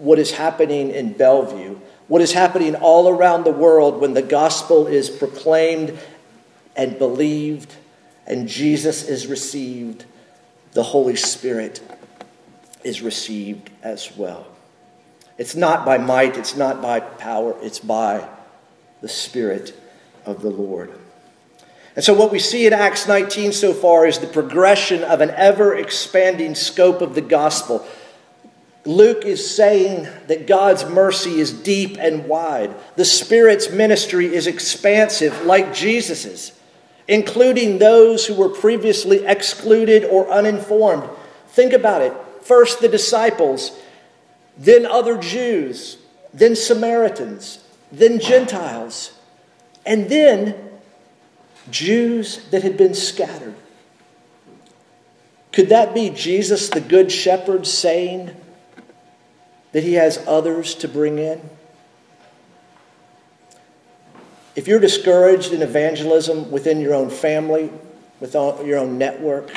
what 0.02 0.18
is 0.18 0.32
happening 0.32 0.90
in 0.90 1.12
Bellevue, 1.12 1.78
what 2.08 2.20
is 2.20 2.32
happening 2.32 2.74
all 2.74 3.08
around 3.08 3.44
the 3.44 3.52
world 3.52 4.00
when 4.00 4.14
the 4.14 4.22
gospel 4.22 4.88
is 4.88 5.08
proclaimed 5.08 5.96
and 6.74 6.98
believed 6.98 7.74
and 8.26 8.48
Jesus 8.48 9.08
is 9.08 9.26
received, 9.26 10.04
the 10.72 10.82
Holy 10.82 11.16
Spirit 11.16 11.80
is 12.82 13.00
received 13.00 13.70
as 13.82 14.16
well. 14.16 14.46
It's 15.38 15.54
not 15.54 15.84
by 15.84 15.98
might, 15.98 16.36
it's 16.36 16.56
not 16.56 16.82
by 16.82 17.00
power, 17.00 17.56
it's 17.62 17.78
by 17.78 18.28
the 19.00 19.08
Spirit 19.08 19.74
of 20.24 20.42
the 20.42 20.50
Lord. 20.50 20.92
And 21.94 22.04
so, 22.04 22.14
what 22.14 22.32
we 22.32 22.38
see 22.38 22.66
in 22.66 22.72
Acts 22.72 23.06
19 23.06 23.52
so 23.52 23.72
far 23.74 24.06
is 24.06 24.18
the 24.18 24.26
progression 24.26 25.04
of 25.04 25.20
an 25.20 25.30
ever 25.30 25.76
expanding 25.76 26.54
scope 26.54 27.02
of 27.02 27.14
the 27.14 27.20
gospel. 27.20 27.86
Luke 28.84 29.24
is 29.24 29.54
saying 29.54 30.08
that 30.26 30.46
God's 30.46 30.84
mercy 30.84 31.38
is 31.38 31.52
deep 31.52 31.96
and 32.00 32.26
wide. 32.26 32.74
The 32.96 33.04
Spirit's 33.04 33.70
ministry 33.70 34.34
is 34.34 34.46
expansive, 34.46 35.44
like 35.44 35.72
Jesus's, 35.72 36.58
including 37.06 37.78
those 37.78 38.26
who 38.26 38.34
were 38.34 38.48
previously 38.48 39.24
excluded 39.24 40.04
or 40.04 40.28
uninformed. 40.30 41.08
Think 41.48 41.72
about 41.72 42.02
it. 42.02 42.12
First, 42.42 42.80
the 42.80 42.88
disciples 42.88 43.78
then 44.56 44.84
other 44.84 45.16
Jews, 45.16 45.98
then 46.34 46.54
Samaritans, 46.56 47.64
then 47.90 48.20
Gentiles, 48.20 49.18
and 49.86 50.08
then 50.08 50.54
Jews 51.70 52.44
that 52.50 52.62
had 52.62 52.76
been 52.76 52.94
scattered. 52.94 53.54
Could 55.52 55.68
that 55.68 55.94
be 55.94 56.10
Jesus, 56.10 56.68
the 56.68 56.80
Good 56.80 57.12
Shepherd, 57.12 57.66
saying 57.66 58.34
that 59.72 59.82
he 59.82 59.94
has 59.94 60.22
others 60.26 60.74
to 60.76 60.88
bring 60.88 61.18
in? 61.18 61.40
If 64.54 64.68
you're 64.68 64.80
discouraged 64.80 65.52
in 65.52 65.62
evangelism 65.62 66.50
within 66.50 66.80
your 66.80 66.94
own 66.94 67.10
family, 67.10 67.70
within 68.20 68.66
your 68.66 68.78
own 68.78 68.98
network, 68.98 69.50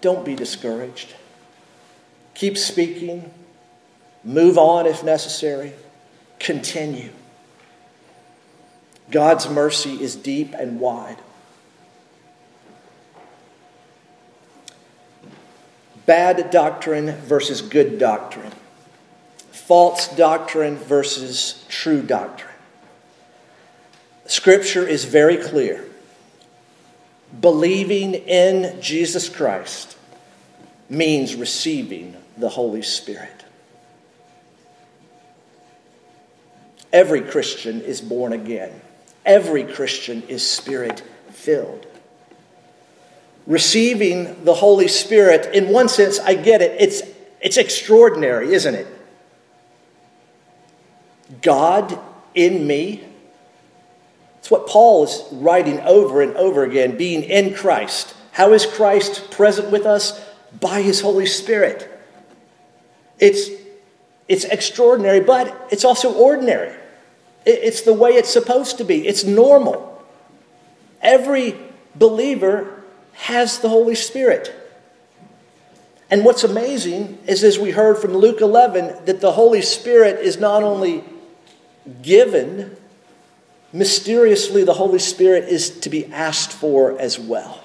don't 0.00 0.24
be 0.24 0.34
discouraged. 0.34 1.14
Keep 2.34 2.58
speaking. 2.58 3.32
Move 4.24 4.58
on 4.58 4.86
if 4.86 5.02
necessary. 5.04 5.72
Continue. 6.38 7.10
God's 9.10 9.48
mercy 9.48 10.02
is 10.02 10.14
deep 10.14 10.54
and 10.54 10.80
wide. 10.80 11.16
Bad 16.08 16.50
doctrine 16.50 17.12
versus 17.26 17.60
good 17.60 17.98
doctrine. 17.98 18.50
False 19.50 20.08
doctrine 20.08 20.76
versus 20.76 21.66
true 21.68 22.00
doctrine. 22.00 22.54
Scripture 24.24 24.86
is 24.88 25.04
very 25.04 25.36
clear. 25.36 25.84
Believing 27.38 28.14
in 28.14 28.80
Jesus 28.80 29.28
Christ 29.28 29.98
means 30.88 31.34
receiving 31.34 32.16
the 32.38 32.48
Holy 32.48 32.80
Spirit. 32.80 33.44
Every 36.90 37.20
Christian 37.20 37.82
is 37.82 38.00
born 38.00 38.32
again. 38.32 38.80
Every 39.26 39.64
Christian 39.64 40.22
is 40.22 40.48
spirit 40.50 41.02
filled. 41.28 41.86
Receiving 43.48 44.44
the 44.44 44.52
Holy 44.52 44.88
Spirit, 44.88 45.54
in 45.54 45.70
one 45.70 45.88
sense, 45.88 46.20
I 46.20 46.34
get 46.34 46.60
it. 46.60 46.78
It's, 46.78 47.02
it's 47.40 47.56
extraordinary, 47.56 48.52
isn't 48.52 48.74
it? 48.74 48.86
God 51.40 51.98
in 52.34 52.66
me. 52.66 53.04
It's 54.38 54.50
what 54.50 54.66
Paul 54.66 55.04
is 55.04 55.24
writing 55.32 55.80
over 55.80 56.20
and 56.20 56.36
over 56.36 56.62
again 56.62 56.98
being 56.98 57.22
in 57.22 57.54
Christ. 57.54 58.14
How 58.32 58.52
is 58.52 58.66
Christ 58.66 59.30
present 59.30 59.70
with 59.70 59.86
us? 59.86 60.22
By 60.60 60.82
his 60.82 61.00
Holy 61.00 61.26
Spirit. 61.26 61.90
It's, 63.18 63.48
it's 64.28 64.44
extraordinary, 64.44 65.20
but 65.20 65.68
it's 65.70 65.86
also 65.86 66.12
ordinary. 66.12 66.74
It's 67.46 67.80
the 67.80 67.94
way 67.94 68.10
it's 68.10 68.30
supposed 68.30 68.76
to 68.76 68.84
be, 68.84 69.08
it's 69.08 69.24
normal. 69.24 70.04
Every 71.00 71.56
believer 71.94 72.77
has 73.18 73.58
the 73.58 73.68
Holy 73.68 73.94
Spirit. 73.94 74.54
And 76.10 76.24
what's 76.24 76.42
amazing 76.42 77.18
is, 77.26 77.44
as 77.44 77.58
we 77.58 77.70
heard 77.70 77.98
from 77.98 78.14
Luke 78.14 78.40
11, 78.40 79.04
that 79.04 79.20
the 79.20 79.32
Holy 79.32 79.62
Spirit 79.62 80.20
is 80.20 80.38
not 80.38 80.62
only 80.62 81.04
given, 82.02 82.76
mysteriously, 83.72 84.64
the 84.64 84.74
Holy 84.74 84.98
Spirit 84.98 85.44
is 85.44 85.80
to 85.80 85.90
be 85.90 86.06
asked 86.06 86.52
for 86.52 86.98
as 86.98 87.18
well. 87.18 87.62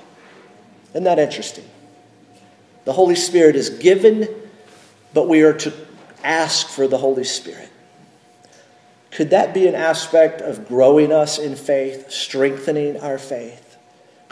Isn't 0.91 1.05
that 1.05 1.19
interesting? 1.19 1.65
The 2.83 2.93
Holy 2.93 3.15
Spirit 3.15 3.55
is 3.55 3.69
given 3.69 4.27
but 5.13 5.29
we 5.29 5.43
are 5.43 5.53
to 5.53 5.73
ask 6.23 6.67
for 6.67 6.87
the 6.87 6.97
Holy 6.97 7.23
Spirit. 7.23 7.69
Could 9.11 9.29
that 9.29 9.53
be 9.53 9.67
an 9.67 9.75
aspect 9.75 10.41
of 10.41 10.67
growing 10.67 11.11
us 11.11 11.37
in 11.37 11.55
faith, 11.55 12.11
strengthening 12.11 12.99
our 12.99 13.19
faith, 13.19 13.62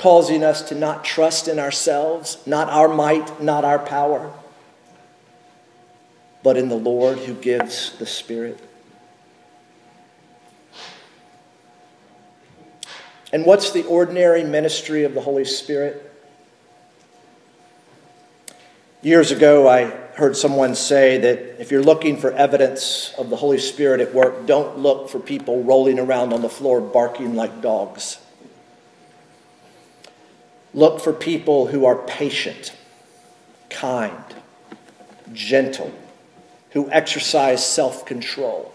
causing 0.02 0.44
us 0.44 0.64
to 0.64 0.74
not 0.74 1.06
trust 1.06 1.48
in 1.48 1.60
ourselves, 1.60 2.40
not 2.48 2.68
our 2.70 2.88
might, 2.88 3.40
not 3.40 3.64
our 3.64 3.78
power, 3.78 4.34
but 6.42 6.58
in 6.58 6.70
the 6.70 6.76
Lord 6.76 7.20
who 7.20 7.36
gives 7.36 7.96
the 8.00 8.08
Spirit. 8.08 8.60
And 13.32 13.46
what's 13.46 13.72
the 13.72 13.84
ordinary 13.84 14.44
ministry 14.44 15.04
of 15.04 15.14
the 15.14 15.22
Holy 15.22 15.46
Spirit? 15.46 16.12
Years 19.04 19.32
ago, 19.32 19.70
I 19.70 19.86
heard 20.16 20.36
someone 20.36 20.74
say 20.74 21.20
that 21.20 21.62
if 21.62 21.70
you're 21.70 21.84
looking 21.84 22.18
for 22.18 22.32
evidence 22.32 23.14
of 23.20 23.30
the 23.30 23.36
Holy 23.36 23.60
Spirit 23.60 24.02
at 24.02 24.16
work, 24.16 24.48
don't 24.48 24.80
look 24.80 25.10
for 25.10 25.20
people 25.20 25.64
rolling 25.64 26.00
around 26.00 26.34
on 26.34 26.42
the 26.42 26.50
floor 26.50 26.82
barking 26.82 27.36
like 27.36 27.62
dogs. 27.62 28.18
Look 30.74 31.02
for 31.02 31.12
people 31.12 31.68
who 31.68 31.86
are 31.86 31.96
patient, 31.96 32.74
kind, 33.70 34.24
gentle, 35.34 35.94
who 36.72 36.90
exercise 36.92 37.66
self 37.66 38.06
control, 38.06 38.74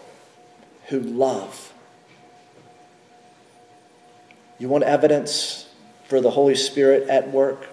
who 0.87 0.99
love. 0.99 1.73
You 4.59 4.69
want 4.69 4.83
evidence 4.83 5.67
for 6.05 6.21
the 6.21 6.31
Holy 6.31 6.55
Spirit 6.55 7.09
at 7.09 7.31
work? 7.31 7.67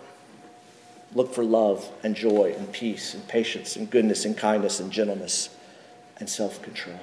Look 1.14 1.32
for 1.32 1.44
love 1.44 1.88
and 2.02 2.16
joy 2.16 2.54
and 2.56 2.72
peace 2.72 3.14
and 3.14 3.26
patience 3.28 3.76
and 3.76 3.88
goodness 3.88 4.24
and 4.24 4.36
kindness 4.36 4.80
and 4.80 4.90
gentleness 4.90 5.50
and 6.18 6.28
self 6.28 6.62
control. 6.62 7.00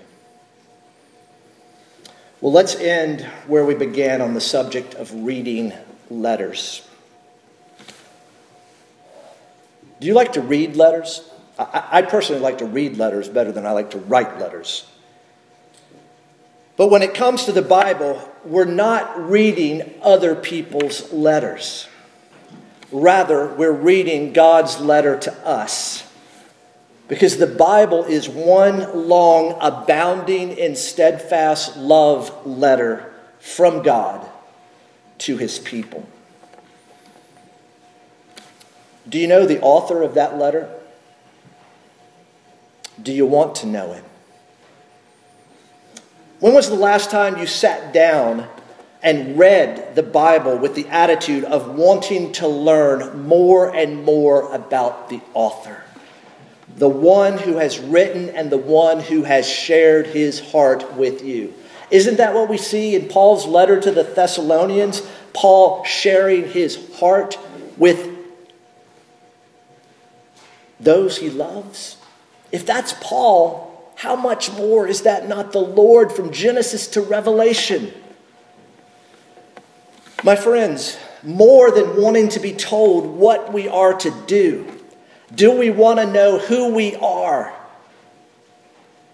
Well, 2.41 2.51
let's 2.51 2.75
end 2.75 3.21
where 3.45 3.63
we 3.63 3.75
began 3.75 4.21
on 4.21 4.33
the 4.33 4.41
subject 4.41 4.95
of 4.95 5.13
reading 5.13 5.73
letters. 6.09 6.87
Do 10.01 10.07
you 10.07 10.15
like 10.15 10.33
to 10.33 10.41
read 10.41 10.75
letters? 10.75 11.29
I, 11.59 11.87
I 11.91 12.01
personally 12.01 12.41
like 12.41 12.57
to 12.57 12.65
read 12.65 12.97
letters 12.97 13.29
better 13.29 13.51
than 13.51 13.67
I 13.67 13.71
like 13.71 13.91
to 13.91 13.99
write 13.99 14.39
letters. 14.39 14.89
But 16.75 16.89
when 16.89 17.03
it 17.03 17.13
comes 17.13 17.45
to 17.45 17.51
the 17.51 17.61
Bible, 17.61 18.27
we're 18.43 18.65
not 18.65 19.29
reading 19.29 19.93
other 20.01 20.33
people's 20.33 21.13
letters. 21.13 21.87
Rather, 22.91 23.53
we're 23.53 23.71
reading 23.71 24.33
God's 24.33 24.79
letter 24.79 25.19
to 25.19 25.47
us. 25.47 26.03
Because 27.07 27.37
the 27.37 27.45
Bible 27.45 28.03
is 28.05 28.27
one 28.27 29.07
long, 29.07 29.55
abounding 29.61 30.57
in 30.57 30.75
steadfast 30.75 31.77
love 31.77 32.47
letter 32.47 33.13
from 33.37 33.83
God 33.83 34.27
to 35.19 35.37
his 35.37 35.59
people. 35.59 36.09
Do 39.11 39.19
you 39.19 39.27
know 39.27 39.45
the 39.45 39.59
author 39.59 40.03
of 40.03 40.13
that 40.13 40.37
letter? 40.37 40.69
Do 43.03 43.11
you 43.11 43.25
want 43.25 43.55
to 43.55 43.67
know 43.67 43.91
him? 43.91 44.05
When 46.39 46.53
was 46.53 46.69
the 46.69 46.75
last 46.75 47.11
time 47.11 47.37
you 47.37 47.45
sat 47.45 47.93
down 47.93 48.47
and 49.03 49.37
read 49.37 49.95
the 49.95 50.03
Bible 50.03 50.57
with 50.57 50.75
the 50.75 50.87
attitude 50.87 51.43
of 51.43 51.75
wanting 51.75 52.31
to 52.33 52.47
learn 52.47 53.27
more 53.27 53.75
and 53.75 54.05
more 54.05 54.49
about 54.53 55.09
the 55.09 55.19
author? 55.33 55.83
The 56.77 56.87
one 56.87 57.37
who 57.37 57.57
has 57.57 57.79
written 57.79 58.29
and 58.29 58.49
the 58.49 58.57
one 58.57 59.01
who 59.01 59.23
has 59.23 59.47
shared 59.47 60.07
his 60.07 60.39
heart 60.39 60.93
with 60.93 61.21
you. 61.21 61.53
Isn't 61.89 62.15
that 62.15 62.33
what 62.33 62.47
we 62.47 62.57
see 62.57 62.95
in 62.95 63.09
Paul's 63.09 63.45
letter 63.45 63.77
to 63.81 63.91
the 63.91 64.03
Thessalonians? 64.03 65.01
Paul 65.33 65.83
sharing 65.83 66.47
his 66.47 66.97
heart 66.97 67.37
with 67.75 68.10
those 70.81 71.17
he 71.17 71.29
loves? 71.29 71.97
If 72.51 72.65
that's 72.65 72.93
Paul, 72.99 73.93
how 73.95 74.15
much 74.15 74.51
more 74.51 74.87
is 74.87 75.03
that 75.03 75.27
not 75.27 75.51
the 75.51 75.61
Lord 75.61 76.11
from 76.11 76.31
Genesis 76.31 76.87
to 76.87 77.01
Revelation? 77.01 77.93
My 80.23 80.35
friends, 80.35 80.97
more 81.23 81.71
than 81.71 82.01
wanting 82.01 82.29
to 82.29 82.39
be 82.39 82.53
told 82.53 83.05
what 83.05 83.53
we 83.53 83.67
are 83.67 83.93
to 83.93 84.11
do, 84.27 84.67
do 85.33 85.57
we 85.57 85.69
want 85.69 85.99
to 85.99 86.05
know 86.05 86.39
who 86.39 86.73
we 86.73 86.95
are? 86.95 87.53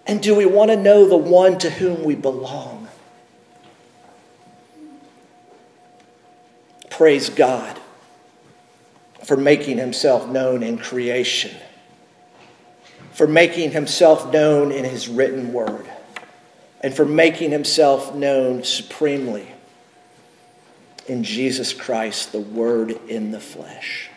And 0.06 0.22
do 0.22 0.34
we 0.34 0.46
want 0.46 0.70
to 0.70 0.76
know 0.76 1.06
the 1.06 1.16
one 1.16 1.58
to 1.58 1.70
whom 1.70 2.02
we 2.02 2.14
belong? 2.14 2.88
Praise 6.90 7.28
God 7.30 7.77
for 9.28 9.36
making 9.36 9.78
himself 9.78 10.26
known 10.26 10.62
in 10.62 10.76
creation 10.76 11.54
for 13.18 13.26
making 13.26 13.72
himself 13.72 14.32
known 14.32 14.70
in 14.70 14.84
his 14.84 15.08
written 15.08 15.52
word 15.52 15.84
and 16.82 16.94
for 16.94 17.04
making 17.04 17.50
himself 17.50 18.14
known 18.14 18.62
supremely 18.62 19.48
in 21.08 21.24
Jesus 21.24 21.72
Christ, 21.72 22.30
the 22.30 22.38
Word 22.38 22.92
in 23.08 23.32
the 23.32 23.40
flesh. 23.40 24.08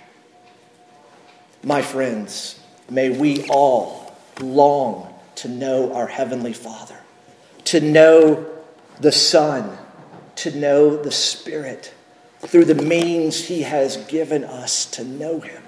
My 1.63 1.81
friends, 1.81 2.59
may 2.91 3.09
we 3.09 3.47
all 3.49 4.15
long 4.39 5.11
to 5.37 5.47
know 5.47 5.93
our 5.95 6.05
Heavenly 6.05 6.53
Father, 6.53 6.99
to 7.65 7.81
know 7.81 8.45
the 8.99 9.11
Son, 9.11 9.79
to 10.35 10.55
know 10.55 10.95
the 10.95 11.11
Spirit 11.11 11.91
through 12.41 12.65
the 12.65 12.75
means 12.75 13.45
He 13.45 13.61
has 13.61 13.97
given 14.05 14.43
us 14.43 14.85
to 14.87 15.03
know 15.03 15.39
Him. 15.39 15.63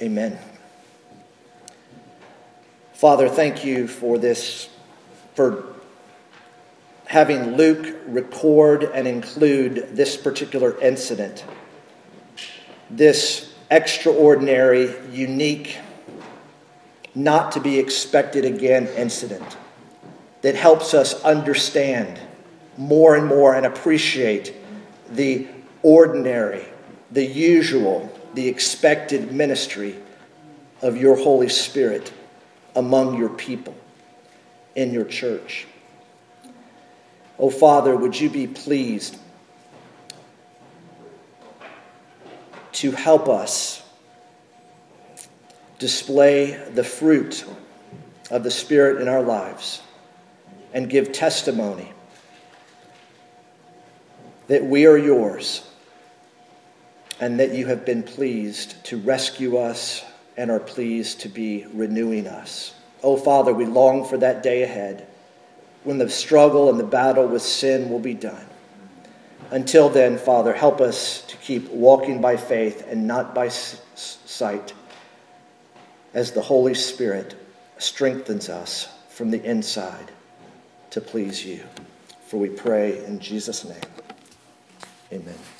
Amen. 0.00 0.38
Father, 2.92 3.28
thank 3.28 3.64
you 3.64 3.88
for 3.88 4.18
this, 4.18 4.68
for 5.34 5.64
having 7.06 7.56
Luke 7.56 7.96
record 8.06 8.84
and 8.84 9.06
include 9.06 9.96
this 9.96 10.16
particular 10.16 10.78
incident, 10.80 11.44
this 12.90 13.54
extraordinary, 13.70 14.94
unique, 15.10 15.78
not 17.14 17.52
to 17.52 17.60
be 17.60 17.78
expected 17.78 18.44
again 18.44 18.86
incident 18.88 19.56
that 20.42 20.54
helps 20.54 20.94
us 20.94 21.22
understand 21.24 22.20
more 22.76 23.16
and 23.16 23.26
more 23.26 23.54
and 23.54 23.66
appreciate 23.66 24.54
the 25.10 25.46
ordinary, 25.82 26.64
the 27.10 27.24
usual, 27.24 28.12
the 28.34 28.48
expected 28.48 29.32
ministry 29.32 29.96
of 30.82 30.96
your 30.96 31.16
Holy 31.16 31.48
Spirit 31.48 32.12
among 32.74 33.16
your 33.16 33.30
people 33.30 33.74
in 34.74 34.92
your 34.92 35.04
church. 35.04 35.66
Oh, 37.38 37.50
Father, 37.50 37.96
would 37.96 38.18
you 38.18 38.30
be 38.30 38.46
pleased 38.46 39.18
to 42.72 42.90
help 42.90 43.28
us 43.28 43.82
display 45.78 46.52
the 46.74 46.84
fruit 46.84 47.44
of 48.30 48.42
the 48.42 48.50
Spirit 48.50 49.00
in 49.00 49.08
our 49.08 49.22
lives 49.22 49.82
and 50.72 50.88
give 50.88 51.12
testimony 51.12 51.92
that 54.48 54.64
we 54.64 54.86
are 54.86 54.96
yours 54.96 55.68
and 57.20 57.40
that 57.40 57.52
you 57.52 57.66
have 57.66 57.84
been 57.84 58.02
pleased 58.02 58.82
to 58.84 58.98
rescue 58.98 59.56
us 59.56 60.04
and 60.36 60.50
are 60.50 60.60
pleased 60.60 61.20
to 61.20 61.28
be 61.28 61.66
renewing 61.72 62.26
us. 62.26 62.74
Oh, 63.02 63.16
Father, 63.16 63.52
we 63.52 63.64
long 63.64 64.04
for 64.04 64.18
that 64.18 64.42
day 64.42 64.62
ahead 64.62 65.06
when 65.84 65.98
the 65.98 66.10
struggle 66.10 66.68
and 66.68 66.78
the 66.78 66.84
battle 66.84 67.26
with 67.26 67.42
sin 67.42 67.88
will 67.88 68.00
be 68.00 68.14
done. 68.14 68.46
Until 69.50 69.88
then, 69.88 70.18
Father, 70.18 70.52
help 70.52 70.80
us 70.80 71.22
to 71.28 71.36
keep 71.36 71.70
walking 71.70 72.20
by 72.20 72.36
faith 72.36 72.84
and 72.88 73.06
not 73.06 73.34
by 73.34 73.48
sight 73.48 74.74
as 76.12 76.32
the 76.32 76.42
Holy 76.42 76.74
Spirit 76.74 77.36
strengthens 77.78 78.48
us 78.48 78.88
from 79.08 79.30
the 79.30 79.42
inside 79.44 80.10
to 80.90 81.00
please 81.00 81.44
you. 81.44 81.62
For 82.26 82.38
we 82.38 82.48
pray 82.48 83.04
in 83.04 83.20
Jesus' 83.20 83.64
name. 83.64 83.95
Amen. 85.12 85.55